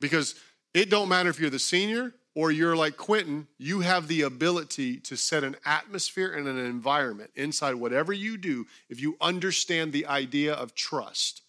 because 0.00 0.34
it 0.74 0.90
don't 0.90 1.08
matter 1.08 1.30
if 1.30 1.38
you're 1.38 1.50
the 1.50 1.58
senior 1.58 2.12
or 2.34 2.50
you're 2.50 2.76
like 2.76 2.96
Quentin, 2.96 3.46
you 3.58 3.80
have 3.80 4.08
the 4.08 4.22
ability 4.22 4.98
to 4.98 5.16
set 5.16 5.44
an 5.44 5.56
atmosphere 5.64 6.32
and 6.32 6.48
an 6.48 6.58
environment 6.58 7.30
inside 7.34 7.74
whatever 7.74 8.12
you 8.12 8.36
do 8.36 8.66
if 8.88 9.00
you 9.00 9.16
understand 9.20 9.92
the 9.92 10.06
idea 10.06 10.52
of 10.52 10.74
trust. 10.74 11.42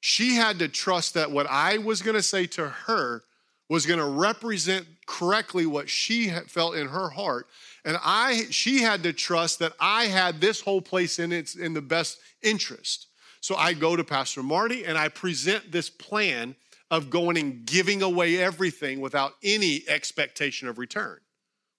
She 0.00 0.34
had 0.34 0.58
to 0.58 0.68
trust 0.68 1.14
that 1.14 1.30
what 1.30 1.46
I 1.48 1.78
was 1.78 2.02
going 2.02 2.16
to 2.16 2.22
say 2.22 2.46
to 2.46 2.68
her 2.68 3.22
was 3.70 3.86
going 3.86 4.00
to 4.00 4.04
represent 4.04 4.86
correctly 5.06 5.66
what 5.66 5.88
she 5.88 6.30
felt 6.48 6.74
in 6.74 6.88
her 6.88 7.08
heart 7.10 7.46
and 7.84 7.98
I 8.02 8.44
she 8.50 8.80
had 8.80 9.02
to 9.02 9.12
trust 9.12 9.58
that 9.58 9.74
I 9.78 10.04
had 10.04 10.40
this 10.40 10.60
whole 10.60 10.80
place 10.80 11.18
in 11.18 11.32
its 11.32 11.54
in 11.54 11.74
the 11.74 11.82
best 11.82 12.18
interest. 12.42 13.08
So 13.40 13.56
I 13.56 13.74
go 13.74 13.94
to 13.94 14.04
Pastor 14.04 14.42
Marty 14.42 14.84
and 14.84 14.96
I 14.96 15.08
present 15.08 15.70
this 15.70 15.90
plan 15.90 16.56
of 16.90 17.10
going 17.10 17.36
and 17.38 17.64
giving 17.66 18.02
away 18.02 18.38
everything 18.38 19.00
without 19.00 19.32
any 19.42 19.82
expectation 19.88 20.68
of 20.68 20.78
return. 20.78 21.18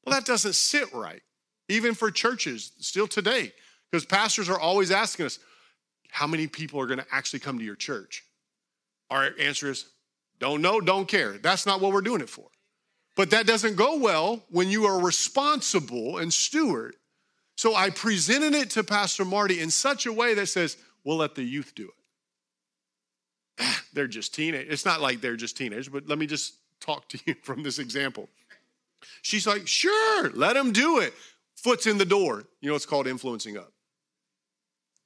Well, 0.03 0.15
that 0.15 0.25
doesn't 0.25 0.55
sit 0.55 0.93
right, 0.93 1.21
even 1.69 1.93
for 1.93 2.11
churches 2.11 2.71
still 2.79 3.07
today, 3.07 3.53
because 3.91 4.05
pastors 4.05 4.49
are 4.49 4.59
always 4.59 4.91
asking 4.91 5.27
us, 5.27 5.39
how 6.09 6.27
many 6.27 6.47
people 6.47 6.79
are 6.79 6.87
going 6.87 6.99
to 6.99 7.05
actually 7.11 7.39
come 7.39 7.59
to 7.59 7.65
your 7.65 7.75
church? 7.75 8.23
Our 9.09 9.31
answer 9.39 9.69
is, 9.69 9.85
don't 10.39 10.61
know, 10.61 10.81
don't 10.81 11.07
care. 11.07 11.37
That's 11.37 11.65
not 11.65 11.81
what 11.81 11.91
we're 11.91 12.01
doing 12.01 12.21
it 12.21 12.29
for. 12.29 12.47
But 13.15 13.31
that 13.31 13.47
doesn't 13.47 13.75
go 13.75 13.97
well 13.97 14.43
when 14.49 14.69
you 14.69 14.85
are 14.85 14.99
responsible 14.99 16.17
and 16.17 16.33
steward. 16.33 16.95
So 17.57 17.73
I 17.73 17.89
presented 17.89 18.53
it 18.53 18.71
to 18.71 18.83
Pastor 18.83 19.23
Marty 19.23 19.61
in 19.61 19.71
such 19.71 20.05
a 20.05 20.11
way 20.11 20.33
that 20.33 20.47
says, 20.47 20.77
we'll 21.03 21.17
let 21.17 21.35
the 21.35 21.43
youth 21.43 21.73
do 21.75 21.85
it. 21.85 21.93
They're 23.95 24.07
just 24.07 24.35
teenage. 24.35 24.67
It's 24.69 24.85
not 24.85 25.01
like 25.01 25.21
they're 25.21 25.35
just 25.35 25.57
teenagers, 25.57 25.89
but 25.89 26.07
let 26.07 26.19
me 26.19 26.27
just 26.27 26.55
talk 26.79 27.09
to 27.09 27.19
you 27.25 27.35
from 27.43 27.63
this 27.63 27.79
example. 27.79 28.29
She's 29.21 29.47
like, 29.47 29.67
sure, 29.67 30.29
let 30.31 30.53
them 30.53 30.71
do 30.71 30.99
it. 30.99 31.13
Foot's 31.55 31.87
in 31.87 31.97
the 31.97 32.05
door. 32.05 32.43
You 32.61 32.69
know, 32.69 32.75
it's 32.75 32.85
called 32.85 33.07
influencing 33.07 33.57
up. 33.57 33.71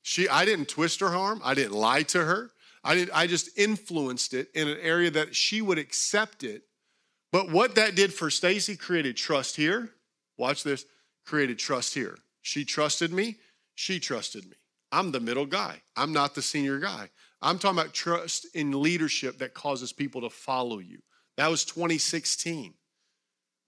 She, 0.01 0.27
I 0.27 0.45
didn't 0.45 0.67
twist 0.67 0.99
her 1.01 1.07
arm. 1.07 1.41
I 1.43 1.53
didn't 1.53 1.73
lie 1.73 2.03
to 2.03 2.23
her. 2.23 2.51
I 2.83 2.95
did. 2.95 3.09
I 3.11 3.27
just 3.27 3.57
influenced 3.57 4.33
it 4.33 4.49
in 4.55 4.67
an 4.67 4.77
area 4.81 5.11
that 5.11 5.35
she 5.35 5.61
would 5.61 5.77
accept 5.77 6.43
it. 6.43 6.63
But 7.31 7.51
what 7.51 7.75
that 7.75 7.95
did 7.95 8.13
for 8.13 8.29
Stacy 8.29 8.75
created 8.75 9.17
trust 9.17 9.55
here. 9.55 9.91
Watch 10.37 10.63
this. 10.63 10.85
Created 11.25 11.59
trust 11.59 11.93
here. 11.93 12.17
She 12.41 12.65
trusted 12.65 13.11
me. 13.11 13.35
She 13.75 13.99
trusted 13.99 14.45
me. 14.45 14.55
I'm 14.91 15.11
the 15.11 15.19
middle 15.19 15.45
guy. 15.45 15.81
I'm 15.95 16.13
not 16.13 16.33
the 16.33 16.41
senior 16.41 16.79
guy. 16.79 17.09
I'm 17.41 17.57
talking 17.57 17.79
about 17.79 17.93
trust 17.93 18.47
in 18.53 18.81
leadership 18.81 19.39
that 19.39 19.53
causes 19.53 19.93
people 19.93 20.21
to 20.21 20.29
follow 20.29 20.79
you. 20.79 20.99
That 21.37 21.49
was 21.49 21.63
2016. 21.65 22.73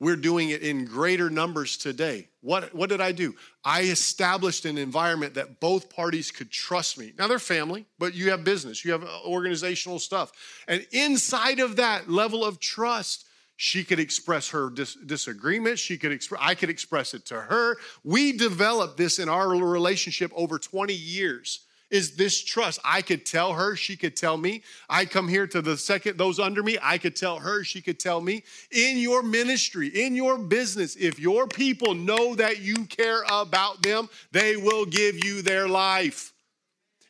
We're 0.01 0.15
doing 0.15 0.49
it 0.49 0.63
in 0.63 0.86
greater 0.86 1.29
numbers 1.29 1.77
today. 1.77 2.27
What, 2.41 2.73
what 2.73 2.89
did 2.89 3.01
I 3.01 3.12
do? 3.12 3.36
I 3.63 3.84
established 3.84 4.65
an 4.65 4.79
environment 4.79 5.36
that 5.36 5.60
both 5.60 5.95
parties 5.95 6.31
could 6.31 6.49
trust 6.49 6.97
me. 6.97 7.13
Now 7.19 7.27
they're 7.27 7.38
family, 7.38 7.86
but 7.99 8.15
you 8.15 8.31
have 8.31 8.43
business, 8.43 8.84
you 8.84 8.93
have 8.93 9.03
uh, 9.03 9.19
organizational 9.25 9.99
stuff. 9.99 10.31
And 10.67 10.86
inside 10.91 11.60
of 11.60 11.75
that 11.75 12.10
level 12.10 12.43
of 12.43 12.60
trust, 12.60 13.27
she 13.57 13.84
could 13.84 13.99
express 13.99 14.49
her 14.49 14.71
dis- 14.71 14.95
disagreement. 15.05 15.77
She 15.77 15.99
could 15.99 16.12
express, 16.12 16.41
I 16.43 16.55
could 16.55 16.71
express 16.71 17.13
it 17.13 17.27
to 17.27 17.39
her. 17.39 17.77
We 18.03 18.36
developed 18.36 18.97
this 18.97 19.19
in 19.19 19.29
our 19.29 19.49
relationship 19.49 20.31
over 20.34 20.57
20 20.57 20.95
years 20.95 21.67
is 21.91 22.15
this 22.15 22.41
trust. 22.43 22.80
I 22.84 23.01
could 23.01 23.25
tell 23.25 23.54
her, 23.54 23.75
she 23.75 23.95
could 23.95 24.15
tell 24.15 24.38
me. 24.38 24.63
I 24.89 25.06
come 25.06 25.27
here 25.27 25.45
to 25.47 25.62
the 25.62 25.77
second, 25.77 26.17
those 26.17 26.39
under 26.39 26.63
me, 26.63 26.77
I 26.82 26.97
could 26.97 27.15
tell 27.15 27.38
her, 27.38 27.63
she 27.63 27.82
could 27.82 27.99
tell 27.99 28.21
me. 28.21 28.43
In 28.71 28.97
your 28.97 29.21
ministry, 29.21 29.89
in 29.89 30.15
your 30.15 30.38
business, 30.38 30.95
if 30.95 31.19
your 31.19 31.47
people 31.47 31.93
know 31.93 32.34
that 32.36 32.60
you 32.62 32.86
care 32.86 33.23
about 33.30 33.84
them, 33.84 34.10
they 34.32 34.56
will 34.56 34.86
give 34.86 35.23
you 35.23 35.41
their 35.41 35.67
life. 35.67 36.34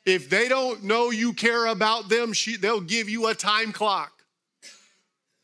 If 0.06 0.30
they 0.30 0.50
don't 0.50 0.84
know 0.84 1.12
you 1.12 1.32
care 1.34 1.68
about 1.68 2.10
them, 2.10 2.34
she, 2.34 2.58
they'll 2.58 2.82
give 2.82 3.08
you 3.08 3.28
a 3.28 3.36
time 3.36 3.72
clock. 3.72 4.12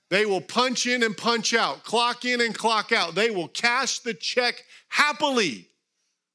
They 0.09 0.25
will 0.25 0.41
punch 0.41 0.87
in 0.87 1.03
and 1.03 1.15
punch 1.15 1.53
out, 1.53 1.83
clock 1.83 2.25
in 2.25 2.41
and 2.41 2.57
clock 2.57 2.91
out. 2.91 3.13
They 3.13 3.29
will 3.29 3.49
cash 3.49 3.99
the 3.99 4.13
check 4.13 4.63
happily, 4.87 5.67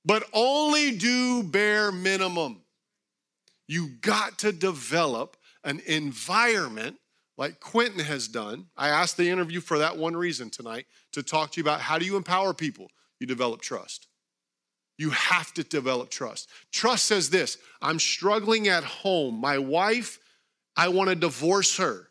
but 0.05 0.25
only 0.33 0.97
do 0.97 1.43
bare 1.43 1.91
minimum. 1.91 2.62
You 3.73 3.89
got 4.03 4.41
to 4.41 4.53
develop 4.53 5.39
an 5.65 5.81
environment 5.87 6.99
like 7.39 7.59
Quentin 7.59 8.01
has 8.01 8.29
done. 8.29 8.67
I 8.77 8.91
asked 8.91 9.17
the 9.17 9.31
interview 9.31 9.63
for 9.63 9.79
that 9.79 9.97
one 9.97 10.15
reason 10.15 10.51
tonight 10.51 10.85
to 11.13 11.23
talk 11.23 11.53
to 11.53 11.57
you 11.57 11.65
about 11.65 11.81
how 11.81 11.99
do 11.99 12.05
you 12.05 12.19
empower 12.19 12.53
people? 12.53 12.89
You 13.19 13.27
develop 13.27 13.63
trust. 13.63 14.09
You 14.99 15.09
have 15.09 15.55
to 15.55 15.65
develop 15.65 16.11
trust. 16.11 16.51
Trust 16.71 17.07
says 17.07 17.31
this 17.31 17.57
I'm 17.81 17.99
struggling 17.99 18.69
at 18.69 18.85
home. 18.85 19.41
My 19.41 19.57
wife, 19.57 20.19
I 20.77 20.89
want 20.89 21.09
to 21.09 21.17
divorce 21.17 21.79
her. 21.79 22.11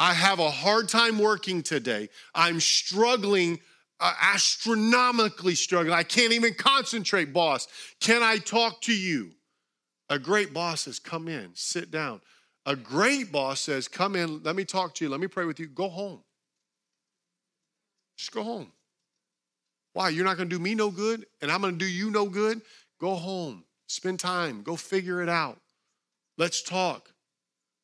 I 0.00 0.12
have 0.12 0.40
a 0.40 0.50
hard 0.50 0.88
time 0.88 1.20
working 1.20 1.62
today. 1.62 2.08
I'm 2.34 2.58
struggling, 2.58 3.60
uh, 4.00 4.12
astronomically 4.20 5.54
struggling. 5.54 5.94
I 5.94 6.02
can't 6.02 6.32
even 6.32 6.54
concentrate, 6.54 7.32
boss. 7.32 7.68
Can 8.00 8.24
I 8.24 8.38
talk 8.38 8.80
to 8.82 8.92
you? 8.92 9.34
A 10.12 10.18
great 10.18 10.52
boss 10.52 10.82
says, 10.82 10.98
Come 10.98 11.26
in, 11.26 11.52
sit 11.54 11.90
down. 11.90 12.20
A 12.66 12.76
great 12.76 13.32
boss 13.32 13.60
says, 13.60 13.88
Come 13.88 14.14
in, 14.14 14.42
let 14.42 14.54
me 14.54 14.62
talk 14.62 14.94
to 14.96 15.04
you, 15.06 15.10
let 15.10 15.20
me 15.20 15.26
pray 15.26 15.46
with 15.46 15.58
you, 15.58 15.66
go 15.66 15.88
home. 15.88 16.22
Just 18.18 18.30
go 18.30 18.42
home. 18.42 18.70
Why? 19.94 20.10
You're 20.10 20.26
not 20.26 20.36
going 20.36 20.50
to 20.50 20.54
do 20.54 20.62
me 20.62 20.74
no 20.74 20.90
good, 20.90 21.24
and 21.40 21.50
I'm 21.50 21.62
going 21.62 21.72
to 21.72 21.78
do 21.78 21.90
you 21.90 22.10
no 22.10 22.26
good? 22.26 22.60
Go 23.00 23.14
home, 23.14 23.64
spend 23.86 24.20
time, 24.20 24.62
go 24.62 24.76
figure 24.76 25.22
it 25.22 25.30
out. 25.30 25.58
Let's 26.36 26.62
talk. 26.62 27.10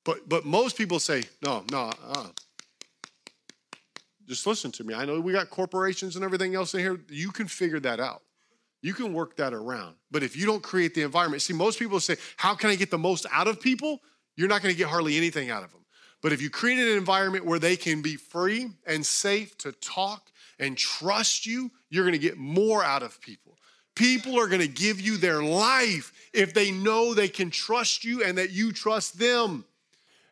But, 0.05 0.29
but 0.29 0.45
most 0.45 0.77
people 0.77 1.01
say, 1.01 1.23
No, 1.43 1.65
no, 1.73 1.93
uh, 2.09 2.27
just 4.27 4.47
listen 4.47 4.71
to 4.73 4.85
me. 4.85 4.93
I 4.93 5.07
know 5.07 5.19
we 5.19 5.33
got 5.33 5.49
corporations 5.49 6.15
and 6.15 6.23
everything 6.23 6.55
else 6.55 6.75
in 6.75 6.81
here. 6.81 7.01
You 7.09 7.31
can 7.31 7.49
figure 7.49 7.81
that 7.81 8.01
out. 8.01 8.21
You 8.81 8.95
can 8.95 9.13
work 9.13 9.37
that 9.37 9.53
around. 9.53 9.97
But 10.11 10.23
if 10.23 10.37
you 10.37 10.47
don't 10.47 10.63
create 10.63 10.95
the 10.95 11.03
environment, 11.03 11.43
see, 11.43 11.53
most 11.53 11.79
people 11.79 12.01
say, 12.01 12.17
How 12.37 12.55
can 12.55 12.71
I 12.71 12.77
get 12.77 12.91
the 12.91 12.99
most 12.99 13.27
out 13.33 13.49
of 13.49 13.61
people? 13.61 14.01
You're 14.37 14.49
not 14.49 14.63
going 14.63 14.73
to 14.73 14.79
get 14.79 14.89
hardly 14.89 15.17
anything 15.17 15.51
out 15.51 15.65
of 15.65 15.73
them. 15.73 15.85
But 16.23 16.33
if 16.33 16.43
you 16.43 16.51
create 16.51 16.79
an 16.79 16.97
environment 16.97 17.45
where 17.45 17.59
they 17.59 17.77
can 17.77 18.03
be 18.03 18.17
free 18.17 18.71
and 18.87 19.05
safe 19.05 19.57
to 19.59 19.73
talk 19.73 20.31
and 20.59 20.77
trust 20.77 21.47
you, 21.47 21.71
you're 21.91 22.05
going 22.05 22.13
to 22.13 22.19
get 22.19 22.37
more 22.37 22.83
out 22.83 23.03
of 23.03 23.21
people. 23.21 23.57
People 23.95 24.39
are 24.39 24.47
going 24.47 24.61
to 24.61 24.69
give 24.69 25.01
you 25.01 25.17
their 25.17 25.43
life 25.43 26.13
if 26.33 26.55
they 26.55 26.71
know 26.71 27.15
they 27.15 27.29
can 27.29 27.51
trust 27.51 28.05
you 28.05 28.23
and 28.23 28.39
that 28.39 28.51
you 28.51 28.73
trust 28.73 29.19
them. 29.19 29.65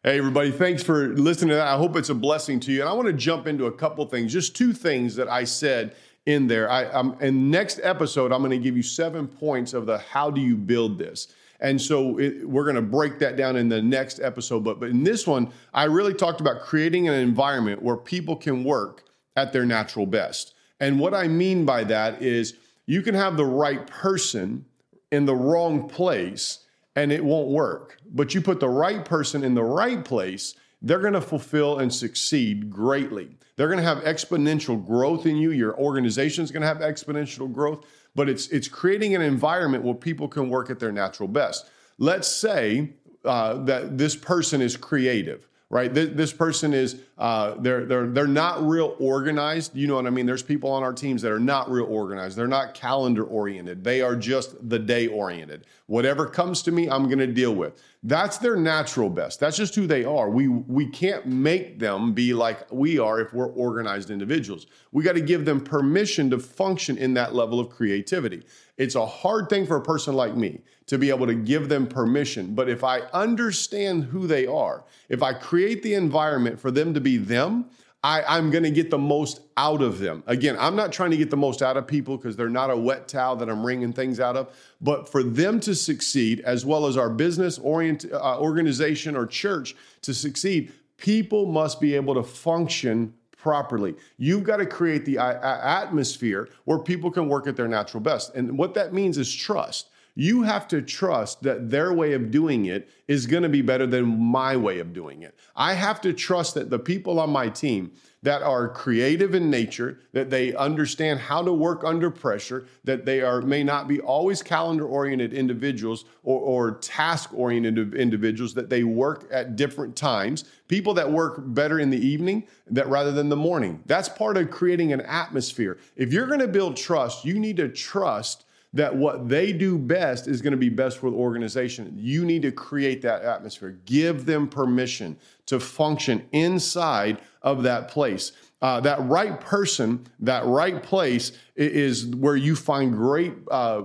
Hey, 0.05 0.19
everybody, 0.19 0.53
thanks 0.53 0.85
for 0.85 1.09
listening 1.17 1.49
to 1.49 1.57
that. 1.57 1.67
I 1.67 1.77
hope 1.77 1.97
it's 1.97 2.11
a 2.11 2.15
blessing 2.15 2.61
to 2.61 2.73
you. 2.73 2.81
And 2.81 2.89
I 2.89 2.93
want 2.93 3.07
to 3.07 3.13
jump 3.13 3.49
into 3.49 3.67
a 3.67 3.73
couple 3.73 4.07
things, 4.07 4.33
just 4.33 4.55
two 4.55 4.73
things 4.73 5.17
that 5.17 5.29
I 5.29 5.43
said 5.43 5.97
in 6.27 6.47
there. 6.47 6.71
I, 6.71 6.87
um, 6.87 7.17
in 7.21 7.51
next 7.51 7.81
episode, 7.83 8.33
I'm 8.33 8.41
going 8.41 8.51
to 8.51 8.59
give 8.59 8.77
you 8.77 8.83
seven 8.83 9.27
points 9.27 9.73
of 9.73 9.87
the 9.87 9.99
how 9.99 10.31
do 10.31 10.41
you 10.41 10.57
build 10.57 10.99
this. 10.99 11.29
And 11.61 11.81
so 11.81 12.19
it, 12.19 12.47
we're 12.47 12.65
going 12.65 12.77
to 12.77 12.83
break 12.83 13.19
that 13.21 13.37
down 13.37 13.57
in 13.57 13.69
the 13.69 13.81
next 13.81 14.21
episode. 14.21 14.63
But, 14.65 14.81
but 14.81 14.91
in 14.91 15.05
this 15.05 15.27
one, 15.27 15.51
I 15.73 15.85
really 15.85 16.13
talked 16.13 16.41
about 16.41 16.61
creating 16.61 17.09
an 17.09 17.15
environment 17.15 17.83
where 17.83 17.97
people 17.97 18.37
can 18.37 18.65
work 18.65 19.05
at 19.37 19.53
their 19.53 19.65
natural 19.65 20.07
best. 20.07 20.55
And 20.81 21.01
what 21.01 21.15
I 21.15 21.29
mean 21.29 21.65
by 21.65 21.85
that 21.85 22.21
is 22.21 22.55
you 22.87 23.03
can 23.03 23.15
have 23.15 23.37
the 23.37 23.47
right 23.47 23.87
person 23.87 24.67
in 25.13 25.25
the 25.25 25.35
wrong 25.35 25.89
place 25.89 26.59
and 26.95 27.13
it 27.13 27.25
won't 27.25 27.49
work. 27.49 27.99
But 28.11 28.35
you 28.35 28.41
put 28.41 28.61
the 28.61 28.69
right 28.69 29.05
person 29.05 29.45
in 29.45 29.55
the 29.55 29.65
right 29.65 30.05
place, 30.05 30.55
they're 30.83 31.01
going 31.01 31.15
to 31.15 31.21
fulfill 31.21 31.79
and 31.79 31.93
succeed 31.93 32.71
greatly. 32.71 33.37
They're 33.57 33.69
going 33.69 33.79
to 33.79 33.85
have 33.85 33.99
exponential 34.05 34.85
growth 34.85 35.27
in 35.27 35.37
you. 35.37 35.51
Your 35.51 35.77
organization 35.79 36.45
is 36.45 36.51
going 36.51 36.61
to 36.61 36.67
have 36.67 36.79
exponential 36.79 37.51
growth, 37.51 37.87
but 38.15 38.29
it's 38.29 38.49
it's 38.49 38.69
creating 38.69 39.15
an 39.15 39.23
environment 39.23 39.85
where 39.85 39.95
people 39.95 40.29
can 40.29 40.51
work 40.51 40.71
at 40.71 40.79
their 40.79 40.93
natural 40.93 41.29
best. 41.29 41.71
Let's 41.99 42.29
say 42.29 42.91
uh, 43.25 43.65
that 43.65 43.97
this 43.97 44.15
person 44.15 44.61
is 44.61 44.77
creative 44.77 45.49
right? 45.71 45.93
This, 45.93 46.11
this 46.13 46.33
person 46.33 46.73
is 46.73 47.01
uh, 47.19 47.55
they're 47.61 47.87
they're 47.87 48.07
they're 48.09 48.27
not 48.27 48.63
real 48.67 48.95
organized. 48.99 49.75
You 49.75 49.87
know 49.87 49.95
what 49.95 50.07
I 50.07 50.11
mean? 50.11 50.27
There's 50.27 50.43
people 50.43 50.71
on 50.71 50.83
our 50.83 50.93
teams 50.93 51.23
that 51.23 51.33
are 51.33 51.41
not 51.41 51.71
real 51.71 51.87
organized. 51.87 52.37
They're 52.37 52.47
not 52.47 52.75
calendar 52.75 53.25
oriented. 53.25 53.83
They 53.83 54.03
are 54.03 54.15
just 54.15 54.69
the 54.69 54.79
day 54.79 55.07
oriented. 55.07 55.65
Whatever 55.87 56.27
comes 56.27 56.61
to 56.63 56.73
me, 56.73 56.91
I'm 56.91 57.07
going 57.07 57.21
to 57.21 57.27
deal 57.27 57.55
with. 57.55 57.83
That's 58.03 58.37
their 58.37 58.57
natural 58.57 59.09
best. 59.09 59.41
That's 59.41 59.57
just 59.57 59.75
who 59.75 59.87
they 59.87 60.05
are. 60.05 60.29
We 60.29 60.49
we 60.49 60.87
can't 60.91 61.25
make 61.27 61.79
them 61.79 62.13
be 62.13 62.35
like 62.35 62.71
we 62.71 62.99
are 62.99 63.19
if 63.19 63.33
we're 63.33 63.47
organized 63.47 64.11
individuals. 64.11 64.67
We 64.93 65.03
got 65.03 65.15
to 65.15 65.23
give 65.23 65.47
them 65.47 65.61
permission 65.61 66.29
to 66.31 66.39
function 66.39 66.99
in 66.99 67.15
that 67.15 67.35
level 67.35 67.59
of 67.59 67.71
creativity. 67.71 68.43
It's 68.77 68.95
a 68.95 69.07
hard 69.07 69.49
thing 69.49 69.67
for 69.67 69.77
a 69.77 69.83
person 69.83 70.15
like 70.15 70.37
me 70.37 70.61
to 70.87 70.99
be 70.99 71.09
able 71.09 71.27
to 71.27 71.35
give 71.35 71.69
them 71.69 71.87
permission. 71.87 72.55
But 72.55 72.69
if 72.69 72.85
I 72.85 73.01
understand 73.13 74.05
who 74.05 74.27
they 74.27 74.47
are, 74.47 74.85
if 75.09 75.23
I 75.23 75.33
create 75.33 75.83
the 75.83 75.95
environment 75.95 76.61
for 76.61 76.71
them 76.71 76.95
to 76.95 77.01
be 77.07 77.17
them, 77.19 77.67
I, 78.03 78.37
am 78.37 78.51
going 78.51 78.65
to 78.65 78.71
get 78.71 78.91
the 78.91 78.99
most 78.99 79.41
out 79.57 79.81
of 79.81 80.01
them. 80.01 80.25
Again, 80.27 80.57
I'm 80.59 80.75
not 80.75 80.93
trying 80.93 81.13
to 81.13 81.17
get 81.17 81.31
the 81.31 81.37
most 81.37 81.63
out 81.63 81.77
of 81.77 81.87
people 81.87 82.17
because 82.17 82.37
they're 82.37 82.49
not 82.49 82.69
a 82.71 82.77
wet 82.77 83.07
towel 83.07 83.37
that 83.37 83.49
I'm 83.49 83.65
wringing 83.65 83.93
things 83.93 84.19
out 84.19 84.37
of. 84.37 84.53
But 84.81 85.09
for 85.09 85.23
them 85.23 85.61
to 85.61 85.75
succeed, 85.75 86.41
as 86.41 86.67
well 86.67 86.87
as 86.87 86.97
our 86.97 87.09
business 87.09 87.59
orient, 87.59 88.05
uh, 88.13 88.41
organization 88.41 89.17
or 89.17 89.25
church 89.25 89.77
to 90.03 90.13
succeed, 90.13 90.73
people 90.97 91.47
must 91.47 91.81
be 91.81 91.95
able 91.95 92.15
to 92.15 92.25
function 92.25 93.15
properly. 93.37 93.95
You've 94.19 94.43
got 94.43 94.57
to 94.57 94.67
create 94.67 95.05
the 95.05 95.19
atmosphere 95.19 96.49
where 96.65 96.79
people 96.79 97.13
can 97.13 97.29
work 97.29 97.47
at 97.47 97.57
their 97.57 97.69
natural 97.69 98.01
best. 98.01 98.35
And 98.35 98.59
what 98.59 98.75
that 98.75 98.93
means 98.93 99.17
is 99.17 99.33
trust 99.33 99.91
you 100.19 100.43
have 100.43 100.67
to 100.67 100.81
trust 100.81 101.43
that 101.43 101.71
their 101.71 101.93
way 101.93 102.15
of 102.15 102.31
doing 102.31 102.65
it 102.65 102.89
is 103.07 103.27
going 103.27 103.43
to 103.43 103.51
be 103.51 103.61
better 103.61 103.87
than 103.87 104.19
my 104.19 104.57
way 104.57 104.79
of 104.79 104.95
doing 104.95 105.23
it. 105.23 105.39
I 105.55 105.75
have 105.75 106.01
to 106.01 106.13
trust 106.15 106.55
that 106.55 106.71
the 106.71 106.79
people 106.79 107.21
on 107.21 107.31
my 107.31 107.51
team 107.51 107.93
that 108.23 108.43
are 108.43 108.71
creative 108.71 109.35
in 109.35 109.51
nature, 109.51 110.01
that 110.13 110.31
they 110.31 110.55
understand 110.55 111.21
how 111.21 111.43
to 111.43 111.53
work 111.53 111.85
under 111.85 112.11
pressure, 112.11 112.67
that 112.83 113.05
they 113.05 113.21
are 113.21 113.43
may 113.43 113.63
not 113.63 113.87
be 113.87 114.01
always 114.01 114.43
calendar 114.43 114.87
oriented 114.87 115.35
individuals 115.35 116.07
or, 116.25 116.41
or 116.41 116.79
task 116.79 117.33
oriented 117.35 117.95
individuals, 117.95 118.55
that 118.55 118.71
they 118.71 118.83
work 118.83 119.29
at 119.31 119.55
different 119.55 119.95
times. 119.95 120.45
People 120.67 120.95
that 120.95 121.13
work 121.13 121.37
better 121.39 121.79
in 121.79 121.91
the 121.91 122.05
evening 122.05 122.49
that 122.69 122.89
rather 122.89 123.13
than 123.13 123.29
the 123.29 123.37
morning. 123.37 123.83
That's 123.85 124.09
part 124.09 124.39
of 124.39 124.51
creating 124.51 124.95
an 124.95 125.03
atmosphere. 125.03 125.79
If 125.95 126.11
you're 126.11 126.27
going 126.27 126.41
to 126.41 126.49
build 126.49 126.77
trust, 126.77 127.27
you 127.27 127.39
need 127.39 127.59
to 127.59 127.69
trust 127.69 128.46
that 128.77 128.95
what 128.95 129.29
they 129.29 129.53
do 129.53 129.79
best 129.79 130.29
is 130.29 130.43
going 130.43 130.53
to 130.53 130.59
be 130.59 130.69
best 130.69 130.99
for 130.99 131.11
the 131.11 131.17
organization. 131.17 131.93
You 131.97 132.25
need 132.25 132.43
to 132.43 132.53
create 132.53 133.03
that 133.03 133.23
atmosphere. 133.23 133.79
Give 133.87 134.27
them 134.27 134.49
permission 134.49 135.17
to 135.47 135.59
function 135.59 136.27
inside 136.33 137.21
of 137.43 137.63
that 137.63 137.89
place. 137.89 138.33
Uh, 138.63 138.81
that 138.81 139.07
right 139.07 139.41
person, 139.41 140.07
that 140.21 140.45
right 140.47 140.83
place 140.83 141.33
is 141.57 142.07
where 142.07 142.37
you 142.37 142.57
find 142.57 142.93
great 142.93 143.35
uh, 143.51 143.83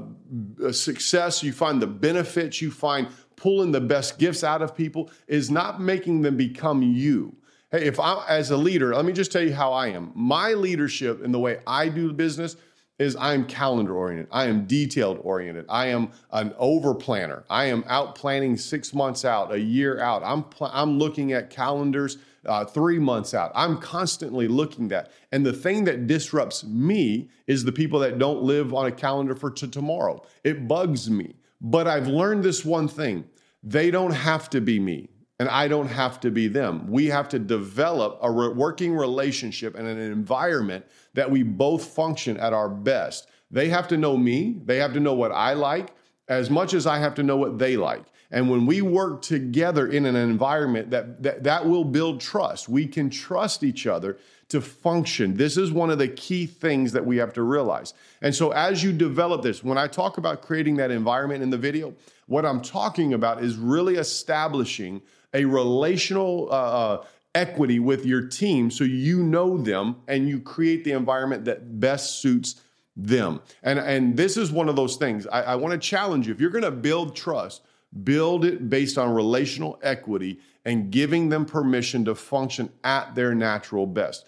success. 0.72 1.44
You 1.44 1.54
find 1.54 1.82
the 1.82 1.88
benefits. 1.88 2.62
You 2.62 2.72
find 2.72 3.08
pulling 3.36 3.72
the 3.72 3.82
best 3.82 4.18
gifts 4.20 4.44
out 4.44 4.62
of 4.62 4.76
people 4.76 5.10
is 5.28 5.50
not 5.50 5.82
making 5.82 6.22
them 6.22 6.38
become 6.38 6.82
you. 6.84 7.36
Hey, 7.72 7.86
if 7.86 8.00
I, 8.00 8.26
as 8.28 8.52
a 8.52 8.58
leader, 8.58 8.94
let 8.94 9.06
me 9.06 9.14
just 9.14 9.32
tell 9.32 9.42
you 9.42 9.54
how 9.54 9.72
I 9.72 9.88
am. 9.88 10.12
My 10.14 10.52
leadership 10.54 11.24
and 11.24 11.34
the 11.34 11.40
way 11.40 11.60
I 11.66 11.88
do 11.88 12.12
business 12.12 12.58
is 13.02 13.16
I'm 13.16 13.46
calendar 13.46 13.96
oriented. 13.96 14.28
I 14.32 14.46
am 14.46 14.66
detailed 14.66 15.20
oriented. 15.24 15.66
I 15.68 15.88
am 15.88 16.12
an 16.32 16.54
over 16.60 16.94
planner. 16.94 17.44
I 17.50 17.66
am 17.66 17.84
out 17.88 18.14
planning 18.14 18.56
six 18.56 18.94
months 18.94 19.26
out, 19.26 19.52
a 19.52 19.60
year 19.60 20.00
out. 20.00 20.22
I'm 20.24 20.44
pl- 20.44 20.70
I'm 20.72 21.00
looking 21.00 21.34
at 21.34 21.50
calendars 21.50 22.18
uh, 22.46 22.64
three 22.66 23.00
months 23.00 23.34
out. 23.34 23.52
I'm 23.56 23.80
constantly 23.80 24.48
looking 24.48 24.92
at. 24.92 25.12
And 25.32 25.44
the 25.44 25.54
thing 25.54 25.84
that 25.86 26.06
disrupts 26.06 26.64
me 26.64 27.30
is 27.48 27.64
the 27.64 27.72
people 27.72 28.00
that 28.00 28.20
don't 28.20 28.44
live 28.44 28.72
on 28.74 28.86
a 28.86 28.92
calendar 28.92 29.36
for 29.36 29.50
t- 29.50 29.68
tomorrow. 29.68 30.24
It 30.44 30.68
bugs 30.68 31.10
me. 31.10 31.34
But 31.60 31.88
I've 31.88 32.08
learned 32.08 32.44
this 32.44 32.64
one 32.64 32.88
thing: 32.88 33.26
they 33.64 33.90
don't 33.90 34.14
have 34.14 34.48
to 34.52 34.62
be 34.62 34.80
me 34.80 35.10
and 35.42 35.50
I 35.50 35.68
don't 35.68 35.88
have 35.88 36.20
to 36.20 36.30
be 36.30 36.48
them. 36.48 36.86
We 36.88 37.08
have 37.08 37.28
to 37.30 37.40
develop 37.40 38.20
a 38.22 38.30
re- 38.30 38.50
working 38.50 38.96
relationship 38.96 39.74
and 39.74 39.88
an 39.88 39.98
environment 39.98 40.86
that 41.16 41.32
we 41.32 41.42
both 41.42 41.84
function 41.84 42.38
at 42.38 42.54
our 42.54 42.70
best. 42.70 43.28
They 43.50 43.68
have 43.70 43.88
to 43.88 43.98
know 43.98 44.16
me, 44.16 44.62
they 44.66 44.78
have 44.78 44.94
to 44.94 45.00
know 45.00 45.16
what 45.16 45.32
I 45.32 45.54
like 45.54 45.96
as 46.28 46.52
much 46.52 46.76
as 46.76 46.86
I 46.86 47.00
have 47.00 47.16
to 47.16 47.24
know 47.24 47.38
what 47.38 47.58
they 47.58 47.76
like. 47.76 48.04
And 48.30 48.52
when 48.52 48.68
we 48.68 48.84
work 48.84 49.24
together 49.24 49.88
in 49.88 50.06
an 50.06 50.16
environment 50.16 50.92
that, 50.92 51.24
that 51.24 51.44
that 51.44 51.68
will 51.68 51.86
build 51.86 52.22
trust. 52.22 52.70
We 52.70 52.86
can 52.86 53.10
trust 53.10 53.64
each 53.64 53.88
other 53.88 54.20
to 54.50 54.62
function. 54.62 55.38
This 55.38 55.58
is 55.58 55.72
one 55.72 55.90
of 55.90 55.98
the 55.98 56.08
key 56.08 56.46
things 56.46 56.92
that 56.92 57.04
we 57.04 57.18
have 57.18 57.34
to 57.34 57.42
realize. 57.42 57.96
And 58.22 58.36
so 58.36 58.52
as 58.52 58.84
you 58.84 58.94
develop 58.94 59.42
this, 59.42 59.64
when 59.64 59.80
I 59.80 59.88
talk 59.88 60.20
about 60.20 60.44
creating 60.44 60.76
that 60.76 60.92
environment 60.92 61.42
in 61.42 61.50
the 61.50 61.58
video, 61.58 61.96
what 62.28 62.46
I'm 62.46 62.62
talking 62.62 63.14
about 63.14 63.44
is 63.44 63.56
really 63.56 63.96
establishing 63.96 65.02
a 65.34 65.46
relational 65.46 66.48
uh, 66.52 66.54
uh, 66.54 67.06
equity 67.34 67.80
with 67.80 68.06
your 68.06 68.28
team 68.28 68.70
so 68.70 68.84
you 68.84 69.24
know 69.24 69.58
them 69.58 69.96
and 70.08 70.28
you 70.28 70.40
create 70.40 70.84
the 70.84 70.92
environment 70.92 71.46
that 71.46 71.80
best 71.80 72.22
suits 72.22 72.62
them. 72.96 73.42
And, 73.64 73.80
and 73.80 74.18
this 74.18 74.38
is 74.38 74.52
one 74.52 74.70
of 74.70 74.76
those 74.76 74.98
things. 74.98 75.26
I, 75.28 75.42
I 75.44 75.56
want 75.56 75.72
to 75.74 75.78
challenge 75.78 76.28
you. 76.28 76.34
If 76.34 76.42
you're 76.42 76.50
going 76.50 76.64
to 76.64 76.72
build 76.72 77.16
trust, 77.16 77.62
build 78.04 78.46
it 78.46 78.70
based 78.70 78.98
on 78.98 79.14
relational 79.14 79.80
equity 79.82 80.40
and 80.66 80.92
giving 80.92 81.30
them 81.30 81.46
permission 81.46 82.06
to 82.06 82.16
function 82.16 82.70
at 82.84 83.16
their 83.16 83.34
natural 83.34 83.88
best. 83.88 84.26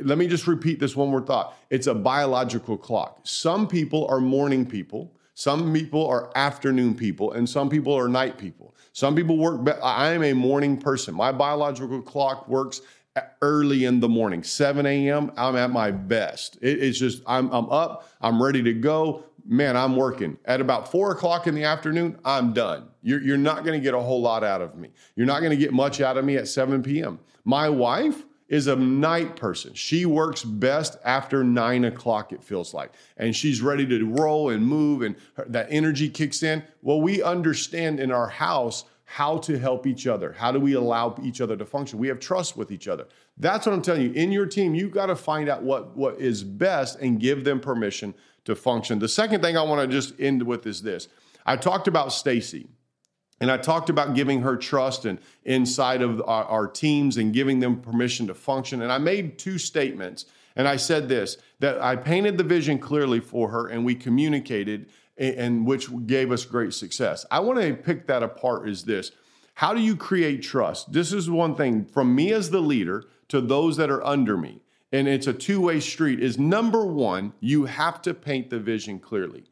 Let 0.00 0.18
me 0.18 0.26
just 0.26 0.46
repeat 0.46 0.78
this 0.78 0.94
one 0.94 1.10
more 1.10 1.22
thought. 1.22 1.56
It's 1.70 1.86
a 1.86 1.94
biological 1.94 2.76
clock. 2.76 3.20
Some 3.24 3.66
people 3.66 4.06
are 4.08 4.20
morning 4.20 4.66
people, 4.66 5.12
some 5.34 5.72
people 5.72 6.06
are 6.06 6.30
afternoon 6.36 6.94
people, 6.94 7.32
and 7.32 7.48
some 7.48 7.70
people 7.70 7.94
are 7.94 8.08
night 8.08 8.38
people. 8.38 8.74
Some 8.92 9.14
people 9.14 9.38
work, 9.38 9.64
be- 9.64 9.72
I 9.82 10.12
am 10.12 10.22
a 10.22 10.34
morning 10.34 10.76
person. 10.76 11.14
My 11.14 11.32
biological 11.32 12.02
clock 12.02 12.48
works 12.48 12.82
early 13.40 13.84
in 13.84 14.00
the 14.00 14.08
morning, 14.08 14.42
7 14.42 14.84
a.m. 14.86 15.32
I'm 15.36 15.56
at 15.56 15.70
my 15.70 15.90
best. 15.90 16.58
It, 16.60 16.82
it's 16.82 16.98
just, 16.98 17.22
I'm, 17.26 17.50
I'm 17.50 17.68
up, 17.70 18.08
I'm 18.20 18.42
ready 18.42 18.62
to 18.62 18.72
go. 18.72 19.24
Man, 19.44 19.76
I'm 19.76 19.96
working. 19.96 20.36
At 20.44 20.60
about 20.60 20.90
four 20.90 21.12
o'clock 21.12 21.46
in 21.46 21.54
the 21.54 21.64
afternoon, 21.64 22.18
I'm 22.24 22.52
done. 22.52 22.88
You're, 23.02 23.20
you're 23.20 23.36
not 23.36 23.64
going 23.64 23.78
to 23.78 23.82
get 23.82 23.94
a 23.94 24.00
whole 24.00 24.20
lot 24.20 24.44
out 24.44 24.62
of 24.62 24.76
me. 24.76 24.90
You're 25.16 25.26
not 25.26 25.40
going 25.40 25.50
to 25.50 25.56
get 25.56 25.72
much 25.72 26.00
out 26.00 26.16
of 26.16 26.24
me 26.24 26.36
at 26.36 26.46
7 26.46 26.82
p.m. 26.82 27.18
My 27.44 27.68
wife, 27.68 28.24
is 28.52 28.66
a 28.66 28.76
night 28.76 29.34
person. 29.34 29.72
She 29.72 30.04
works 30.04 30.44
best 30.44 30.98
after 31.06 31.42
nine 31.42 31.86
o'clock, 31.86 32.34
it 32.34 32.44
feels 32.44 32.74
like. 32.74 32.92
And 33.16 33.34
she's 33.34 33.62
ready 33.62 33.86
to 33.86 34.04
roll 34.04 34.50
and 34.50 34.64
move, 34.64 35.00
and 35.00 35.16
her, 35.34 35.46
that 35.48 35.68
energy 35.70 36.10
kicks 36.10 36.42
in. 36.42 36.62
Well, 36.82 37.00
we 37.00 37.22
understand 37.22 37.98
in 37.98 38.12
our 38.12 38.28
house 38.28 38.84
how 39.06 39.38
to 39.38 39.58
help 39.58 39.86
each 39.86 40.06
other. 40.06 40.32
How 40.32 40.52
do 40.52 40.60
we 40.60 40.74
allow 40.74 41.18
each 41.22 41.40
other 41.40 41.56
to 41.56 41.64
function? 41.64 41.98
We 41.98 42.08
have 42.08 42.20
trust 42.20 42.54
with 42.54 42.70
each 42.70 42.88
other. 42.88 43.06
That's 43.38 43.64
what 43.64 43.72
I'm 43.72 43.80
telling 43.80 44.02
you. 44.02 44.12
In 44.12 44.30
your 44.30 44.46
team, 44.46 44.74
you've 44.74 44.92
got 44.92 45.06
to 45.06 45.16
find 45.16 45.48
out 45.48 45.62
what, 45.62 45.96
what 45.96 46.20
is 46.20 46.44
best 46.44 47.00
and 47.00 47.18
give 47.18 47.44
them 47.44 47.58
permission 47.58 48.14
to 48.44 48.54
function. 48.54 48.98
The 48.98 49.08
second 49.08 49.40
thing 49.40 49.56
I 49.56 49.62
want 49.62 49.80
to 49.80 49.86
just 49.86 50.12
end 50.20 50.42
with 50.42 50.66
is 50.66 50.82
this 50.82 51.08
I 51.46 51.56
talked 51.56 51.88
about 51.88 52.12
Stacy. 52.12 52.68
And 53.42 53.50
I 53.50 53.56
talked 53.56 53.90
about 53.90 54.14
giving 54.14 54.42
her 54.42 54.56
trust 54.56 55.04
and 55.04 55.18
inside 55.44 56.00
of 56.00 56.22
our, 56.22 56.44
our, 56.44 56.68
teams 56.68 57.16
and 57.16 57.32
giving 57.32 57.58
them 57.58 57.80
permission 57.80 58.28
to 58.28 58.34
function. 58.34 58.82
And 58.82 58.92
I 58.92 58.98
made 58.98 59.36
two 59.36 59.58
statements. 59.58 60.26
And 60.54 60.68
I 60.68 60.76
said 60.76 61.08
this 61.08 61.38
that 61.58 61.82
I 61.82 61.96
painted 61.96 62.38
the 62.38 62.44
vision 62.44 62.78
clearly 62.78 63.18
for 63.18 63.48
her 63.48 63.66
and 63.66 63.84
we 63.84 63.96
communicated, 63.96 64.90
and 65.18 65.66
which 65.66 65.88
gave 66.06 66.30
us 66.30 66.44
great 66.44 66.72
success. 66.72 67.26
I 67.32 67.40
want 67.40 67.60
to 67.60 67.74
pick 67.74 68.06
that 68.06 68.22
apart 68.22 68.68
is 68.68 68.84
this 68.84 69.10
how 69.54 69.74
do 69.74 69.80
you 69.80 69.96
create 69.96 70.44
trust? 70.44 70.92
This 70.92 71.12
is 71.12 71.28
one 71.28 71.56
thing 71.56 71.84
from 71.84 72.14
me 72.14 72.32
as 72.32 72.50
the 72.50 72.60
leader 72.60 73.06
to 73.26 73.40
those 73.40 73.76
that 73.76 73.90
are 73.90 74.06
under 74.06 74.36
me. 74.36 74.60
And 74.92 75.08
it's 75.08 75.26
a 75.26 75.32
two 75.32 75.60
way 75.62 75.80
street. 75.80 76.20
Is 76.20 76.38
number 76.38 76.86
one, 76.86 77.32
you 77.40 77.64
have 77.64 78.00
to 78.02 78.14
paint 78.14 78.50
the 78.50 78.60
vision 78.60 79.00
clearly 79.00 79.46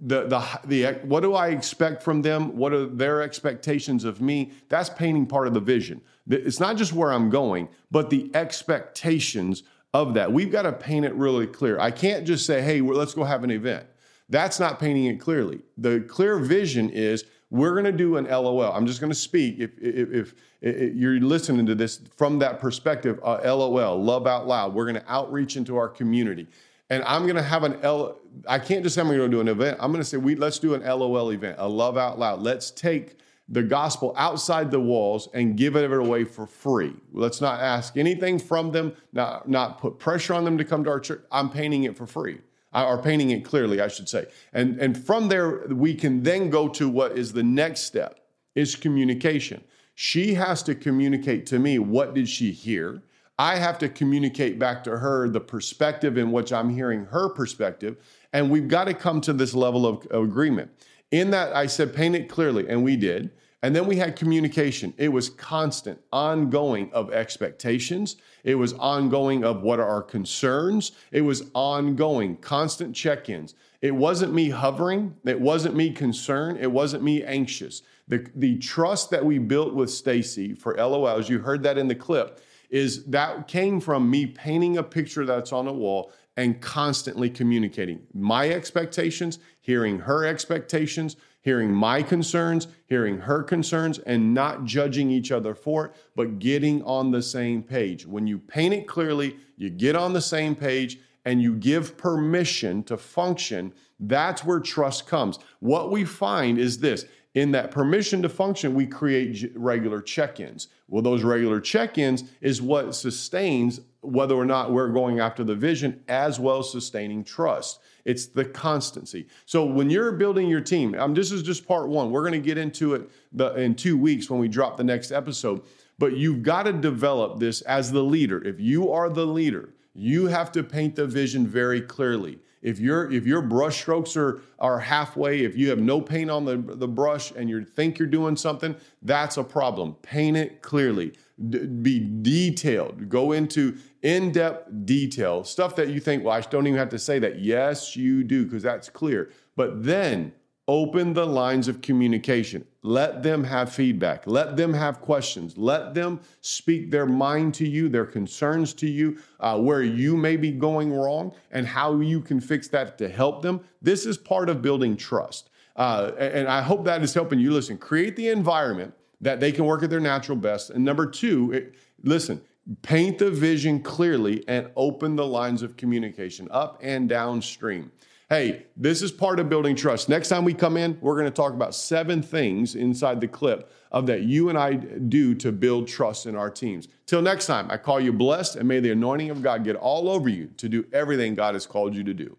the 0.00 0.26
the 0.26 0.60
the 0.64 0.92
what 1.04 1.20
do 1.20 1.34
I 1.34 1.48
expect 1.48 2.02
from 2.02 2.22
them? 2.22 2.56
What 2.56 2.72
are 2.72 2.86
their 2.86 3.22
expectations 3.22 4.04
of 4.04 4.20
me? 4.20 4.52
That's 4.68 4.90
painting 4.90 5.26
part 5.26 5.46
of 5.46 5.54
the 5.54 5.60
vision. 5.60 6.00
It's 6.28 6.60
not 6.60 6.76
just 6.76 6.92
where 6.92 7.12
I'm 7.12 7.30
going, 7.30 7.68
but 7.90 8.10
the 8.10 8.30
expectations 8.34 9.62
of 9.94 10.14
that. 10.14 10.32
We've 10.32 10.50
got 10.50 10.62
to 10.62 10.72
paint 10.72 11.06
it 11.06 11.14
really 11.14 11.46
clear. 11.46 11.78
I 11.78 11.90
can't 11.90 12.26
just 12.26 12.46
say, 12.46 12.62
"Hey, 12.62 12.80
let's 12.80 13.14
go 13.14 13.24
have 13.24 13.44
an 13.44 13.50
event." 13.50 13.86
That's 14.28 14.58
not 14.58 14.80
painting 14.80 15.04
it 15.04 15.20
clearly. 15.20 15.60
The 15.78 16.00
clear 16.00 16.38
vision 16.38 16.90
is 16.90 17.24
we're 17.50 17.72
going 17.72 17.84
to 17.84 17.92
do 17.92 18.16
an 18.16 18.24
LOL. 18.24 18.72
I'm 18.72 18.86
just 18.86 19.00
going 19.00 19.12
to 19.12 19.18
speak. 19.18 19.60
If, 19.60 19.78
if, 19.78 20.10
if, 20.10 20.34
if, 20.60 20.94
you're 20.96 21.20
listening 21.20 21.64
to 21.66 21.76
this 21.76 22.00
from 22.16 22.40
that 22.40 22.58
perspective, 22.58 23.20
uh, 23.22 23.38
LOL, 23.44 24.02
love 24.02 24.26
out 24.26 24.48
loud. 24.48 24.74
We're 24.74 24.84
going 24.84 25.00
to 25.00 25.12
outreach 25.12 25.56
into 25.56 25.76
our 25.76 25.88
community 25.88 26.48
and 26.90 27.02
I'm 27.04 27.22
going 27.22 27.36
to 27.36 27.42
have 27.42 27.64
an 27.64 27.78
L. 27.82 28.18
I 28.46 28.58
can't 28.58 28.82
just 28.82 28.94
say 28.94 29.00
I'm 29.00 29.08
going 29.08 29.18
to 29.18 29.28
do 29.28 29.40
an 29.40 29.48
event. 29.48 29.78
I'm 29.80 29.90
going 29.90 30.02
to 30.02 30.08
say 30.08 30.16
we 30.16 30.36
let's 30.36 30.58
do 30.58 30.74
an 30.74 30.82
LOL 30.82 31.32
event, 31.32 31.56
a 31.58 31.68
love 31.68 31.96
out 31.96 32.18
loud. 32.18 32.42
Let's 32.42 32.70
take 32.70 33.18
the 33.48 33.62
gospel 33.62 34.12
outside 34.16 34.70
the 34.70 34.80
walls 34.80 35.28
and 35.32 35.56
give 35.56 35.76
it 35.76 35.90
away 35.90 36.24
for 36.24 36.46
free. 36.46 36.94
Let's 37.12 37.40
not 37.40 37.60
ask 37.60 37.96
anything 37.96 38.38
from 38.38 38.72
them, 38.72 38.96
not, 39.12 39.48
not 39.48 39.78
put 39.78 39.98
pressure 39.98 40.34
on 40.34 40.44
them 40.44 40.58
to 40.58 40.64
come 40.64 40.82
to 40.84 40.90
our 40.90 41.00
church. 41.00 41.22
I'm 41.30 41.50
painting 41.50 41.84
it 41.84 41.96
for 41.96 42.06
free, 42.06 42.38
I, 42.72 42.84
or 42.84 43.00
painting 43.00 43.30
it 43.30 43.44
clearly, 43.44 43.80
I 43.80 43.88
should 43.88 44.08
say. 44.08 44.26
And, 44.52 44.80
and 44.80 44.98
from 44.98 45.28
there, 45.28 45.66
we 45.68 45.94
can 45.94 46.24
then 46.24 46.50
go 46.50 46.68
to 46.70 46.88
what 46.88 47.16
is 47.16 47.32
the 47.32 47.44
next 47.44 47.82
step 47.82 48.18
is 48.56 48.74
communication. 48.74 49.62
She 49.94 50.34
has 50.34 50.62
to 50.64 50.74
communicate 50.74 51.46
to 51.46 51.58
me 51.58 51.78
what 51.78 52.14
did 52.14 52.28
she 52.28 52.50
hear? 52.50 53.02
I 53.38 53.56
have 53.56 53.78
to 53.80 53.88
communicate 53.88 54.58
back 54.58 54.82
to 54.84 54.96
her 54.98 55.28
the 55.28 55.40
perspective 55.40 56.16
in 56.16 56.32
which 56.32 56.52
I'm 56.52 56.70
hearing 56.70 57.04
her 57.06 57.28
perspective. 57.28 57.98
And 58.32 58.50
we've 58.50 58.68
got 58.68 58.84
to 58.84 58.94
come 58.94 59.20
to 59.22 59.32
this 59.32 59.54
level 59.54 59.86
of, 59.86 60.06
of 60.06 60.24
agreement. 60.24 60.70
In 61.10 61.30
that, 61.30 61.54
I 61.54 61.66
said, 61.66 61.94
paint 61.94 62.16
it 62.16 62.28
clearly, 62.28 62.68
and 62.68 62.82
we 62.82 62.96
did. 62.96 63.30
And 63.62 63.74
then 63.74 63.86
we 63.86 63.96
had 63.96 64.16
communication. 64.16 64.94
It 64.96 65.08
was 65.08 65.28
constant, 65.30 66.00
ongoing 66.12 66.90
of 66.92 67.12
expectations. 67.12 68.16
It 68.44 68.54
was 68.54 68.74
ongoing 68.74 69.44
of 69.44 69.62
what 69.62 69.80
are 69.80 69.88
our 69.88 70.02
concerns. 70.02 70.92
It 71.10 71.22
was 71.22 71.50
ongoing, 71.54 72.36
constant 72.36 72.94
check 72.94 73.28
ins. 73.28 73.54
It 73.80 73.94
wasn't 73.94 74.34
me 74.34 74.50
hovering. 74.50 75.16
It 75.24 75.40
wasn't 75.40 75.74
me 75.74 75.90
concerned. 75.90 76.58
It 76.60 76.70
wasn't 76.70 77.02
me 77.02 77.24
anxious. 77.24 77.82
The, 78.08 78.26
the 78.34 78.58
trust 78.58 79.10
that 79.10 79.24
we 79.24 79.38
built 79.38 79.74
with 79.74 79.90
Stacy 79.90 80.54
for 80.54 80.74
LOLs, 80.74 81.28
you 81.28 81.38
heard 81.38 81.62
that 81.64 81.76
in 81.76 81.88
the 81.88 81.94
clip, 81.94 82.40
is 82.70 83.04
that 83.06 83.48
came 83.48 83.80
from 83.80 84.10
me 84.10 84.26
painting 84.26 84.76
a 84.76 84.82
picture 84.82 85.24
that's 85.24 85.52
on 85.52 85.66
a 85.66 85.72
wall 85.72 86.12
and 86.36 86.60
constantly 86.60 87.30
communicating 87.30 88.00
my 88.12 88.50
expectations, 88.50 89.38
hearing 89.60 89.98
her 90.00 90.26
expectations, 90.26 91.16
hearing 91.40 91.72
my 91.72 92.02
concerns, 92.02 92.68
hearing 92.86 93.18
her 93.18 93.42
concerns, 93.42 93.98
and 94.00 94.34
not 94.34 94.64
judging 94.64 95.10
each 95.10 95.32
other 95.32 95.54
for 95.54 95.86
it, 95.86 95.92
but 96.14 96.38
getting 96.38 96.82
on 96.82 97.10
the 97.10 97.22
same 97.22 97.62
page. 97.62 98.06
When 98.06 98.26
you 98.26 98.38
paint 98.38 98.74
it 98.74 98.86
clearly, 98.86 99.36
you 99.56 99.70
get 99.70 99.96
on 99.96 100.12
the 100.12 100.20
same 100.20 100.54
page, 100.54 100.98
and 101.26 101.42
you 101.42 101.54
give 101.54 101.98
permission 101.98 102.84
to 102.84 102.96
function, 102.96 103.74
that's 103.98 104.44
where 104.44 104.60
trust 104.60 105.06
comes. 105.06 105.38
What 105.58 105.90
we 105.90 106.04
find 106.04 106.58
is 106.58 106.78
this 106.78 107.04
in 107.36 107.52
that 107.52 107.70
permission 107.70 108.22
to 108.22 108.30
function, 108.30 108.74
we 108.74 108.86
create 108.86 109.52
regular 109.54 110.00
check 110.00 110.40
ins. 110.40 110.68
Well, 110.88 111.02
those 111.02 111.22
regular 111.22 111.60
check 111.60 111.98
ins 111.98 112.24
is 112.40 112.62
what 112.62 112.94
sustains 112.94 113.80
whether 114.00 114.34
or 114.34 114.46
not 114.46 114.72
we're 114.72 114.88
going 114.88 115.20
after 115.20 115.44
the 115.44 115.54
vision 115.54 116.02
as 116.08 116.40
well 116.40 116.60
as 116.60 116.70
sustaining 116.70 117.24
trust. 117.24 117.80
It's 118.06 118.24
the 118.24 118.44
constancy. 118.44 119.26
So 119.44 119.66
when 119.66 119.90
you're 119.90 120.12
building 120.12 120.48
your 120.48 120.62
team, 120.62 120.94
um, 120.98 121.12
this 121.12 121.30
is 121.30 121.42
just 121.42 121.68
part 121.68 121.88
one. 121.88 122.10
We're 122.10 122.22
going 122.22 122.40
to 122.40 122.46
get 122.46 122.56
into 122.56 122.94
it 122.94 123.10
the, 123.32 123.52
in 123.54 123.74
two 123.74 123.98
weeks 123.98 124.30
when 124.30 124.40
we 124.40 124.48
drop 124.48 124.78
the 124.78 124.84
next 124.84 125.12
episode. 125.12 125.60
But 125.98 126.16
you've 126.16 126.42
got 126.42 126.62
to 126.62 126.72
develop 126.72 127.38
this 127.38 127.60
as 127.62 127.92
the 127.92 128.02
leader. 128.02 128.42
If 128.42 128.58
you 128.60 128.90
are 128.92 129.10
the 129.10 129.26
leader, 129.26 129.74
You 129.98 130.26
have 130.26 130.52
to 130.52 130.62
paint 130.62 130.94
the 130.94 131.06
vision 131.06 131.46
very 131.46 131.80
clearly. 131.80 132.38
If 132.66 132.80
your 132.80 133.08
if 133.12 133.24
your 133.26 133.42
brush 133.42 133.80
strokes 133.80 134.16
are 134.16 134.42
are 134.58 134.80
halfway, 134.80 135.44
if 135.44 135.56
you 135.56 135.70
have 135.70 135.78
no 135.78 136.00
paint 136.00 136.32
on 136.32 136.44
the, 136.44 136.56
the 136.56 136.88
brush 136.88 137.30
and 137.30 137.48
you 137.48 137.64
think 137.64 137.96
you're 137.96 138.08
doing 138.08 138.34
something, 138.34 138.74
that's 139.02 139.36
a 139.36 139.44
problem. 139.44 139.94
Paint 140.02 140.36
it 140.36 140.62
clearly. 140.62 141.12
D- 141.48 141.64
be 141.64 142.00
detailed. 142.22 143.08
Go 143.08 143.30
into 143.30 143.76
in-depth 144.02 144.84
detail, 144.84 145.44
stuff 145.44 145.76
that 145.76 145.90
you 145.90 146.00
think, 146.00 146.24
well, 146.24 146.34
I 146.34 146.40
don't 146.40 146.66
even 146.66 146.78
have 146.78 146.88
to 146.88 146.98
say 146.98 147.20
that. 147.20 147.38
Yes, 147.38 147.94
you 147.94 148.24
do, 148.24 148.44
because 148.44 148.64
that's 148.64 148.88
clear. 148.88 149.30
But 149.54 149.84
then 149.84 150.32
Open 150.68 151.12
the 151.12 151.26
lines 151.26 151.68
of 151.68 151.80
communication. 151.80 152.66
Let 152.82 153.22
them 153.22 153.44
have 153.44 153.72
feedback. 153.72 154.26
Let 154.26 154.56
them 154.56 154.74
have 154.74 155.00
questions. 155.00 155.56
Let 155.56 155.94
them 155.94 156.20
speak 156.40 156.90
their 156.90 157.06
mind 157.06 157.54
to 157.54 157.68
you, 157.68 157.88
their 157.88 158.04
concerns 158.04 158.74
to 158.74 158.88
you, 158.88 159.18
uh, 159.38 159.60
where 159.60 159.82
you 159.82 160.16
may 160.16 160.36
be 160.36 160.50
going 160.50 160.92
wrong, 160.92 161.32
and 161.52 161.66
how 161.66 162.00
you 162.00 162.20
can 162.20 162.40
fix 162.40 162.66
that 162.68 162.98
to 162.98 163.08
help 163.08 163.42
them. 163.42 163.60
This 163.80 164.06
is 164.06 164.18
part 164.18 164.48
of 164.48 164.60
building 164.60 164.96
trust. 164.96 165.50
Uh, 165.76 166.12
and 166.18 166.48
I 166.48 166.62
hope 166.62 166.84
that 166.86 167.02
is 167.02 167.14
helping 167.14 167.38
you. 167.38 167.52
Listen, 167.52 167.78
create 167.78 168.16
the 168.16 168.28
environment 168.28 168.94
that 169.20 169.40
they 169.40 169.52
can 169.52 169.66
work 169.66 169.82
at 169.82 169.90
their 169.90 170.00
natural 170.00 170.36
best. 170.36 170.70
And 170.70 170.84
number 170.84 171.06
two, 171.06 171.52
it, 171.52 171.74
listen, 172.02 172.40
paint 172.82 173.18
the 173.18 173.30
vision 173.30 173.80
clearly 173.82 174.42
and 174.48 174.70
open 174.74 175.16
the 175.16 175.26
lines 175.26 175.62
of 175.62 175.76
communication 175.76 176.48
up 176.50 176.80
and 176.82 177.08
downstream. 177.08 177.92
Hey, 178.28 178.66
this 178.76 179.02
is 179.02 179.12
part 179.12 179.38
of 179.38 179.48
building 179.48 179.76
trust. 179.76 180.08
Next 180.08 180.30
time 180.30 180.44
we 180.44 180.52
come 180.52 180.76
in, 180.76 180.98
we're 181.00 181.14
going 181.14 181.26
to 181.26 181.30
talk 181.30 181.52
about 181.52 181.76
seven 181.76 182.22
things 182.22 182.74
inside 182.74 183.20
the 183.20 183.28
clip 183.28 183.70
of 183.92 184.06
that 184.06 184.22
you 184.22 184.48
and 184.48 184.58
I 184.58 184.74
do 184.74 185.32
to 185.36 185.52
build 185.52 185.86
trust 185.86 186.26
in 186.26 186.34
our 186.34 186.50
teams. 186.50 186.88
Till 187.06 187.22
next 187.22 187.46
time, 187.46 187.70
I 187.70 187.76
call 187.76 188.00
you 188.00 188.12
blessed 188.12 188.56
and 188.56 188.66
may 188.66 188.80
the 188.80 188.90
anointing 188.90 189.30
of 189.30 189.44
God 189.44 189.62
get 189.62 189.76
all 189.76 190.08
over 190.08 190.28
you 190.28 190.50
to 190.56 190.68
do 190.68 190.84
everything 190.92 191.36
God 191.36 191.54
has 191.54 191.66
called 191.66 191.94
you 191.94 192.02
to 192.02 192.12
do. 192.12 192.36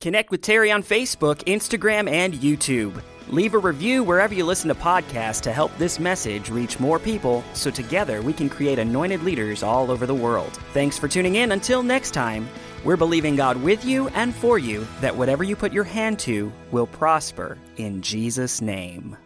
Connect 0.00 0.30
with 0.30 0.40
Terry 0.40 0.70
on 0.70 0.84
Facebook, 0.84 1.42
Instagram, 1.46 2.08
and 2.08 2.34
YouTube. 2.34 3.02
Leave 3.26 3.54
a 3.54 3.58
review 3.58 4.04
wherever 4.04 4.32
you 4.32 4.44
listen 4.44 4.68
to 4.68 4.74
podcasts 4.76 5.40
to 5.40 5.52
help 5.52 5.76
this 5.78 5.98
message 5.98 6.48
reach 6.48 6.78
more 6.78 7.00
people 7.00 7.42
so 7.54 7.72
together 7.72 8.22
we 8.22 8.32
can 8.32 8.48
create 8.48 8.78
anointed 8.78 9.24
leaders 9.24 9.64
all 9.64 9.90
over 9.90 10.06
the 10.06 10.14
world. 10.14 10.52
Thanks 10.72 10.96
for 10.96 11.08
tuning 11.08 11.34
in. 11.34 11.50
Until 11.50 11.82
next 11.82 12.12
time, 12.12 12.48
we're 12.84 12.96
believing 12.96 13.36
God 13.36 13.62
with 13.62 13.84
you 13.84 14.08
and 14.08 14.34
for 14.34 14.58
you 14.58 14.86
that 15.00 15.16
whatever 15.16 15.44
you 15.44 15.56
put 15.56 15.72
your 15.72 15.84
hand 15.84 16.18
to 16.20 16.52
will 16.70 16.86
prosper 16.86 17.58
in 17.76 18.00
Jesus' 18.02 18.60
name. 18.60 19.16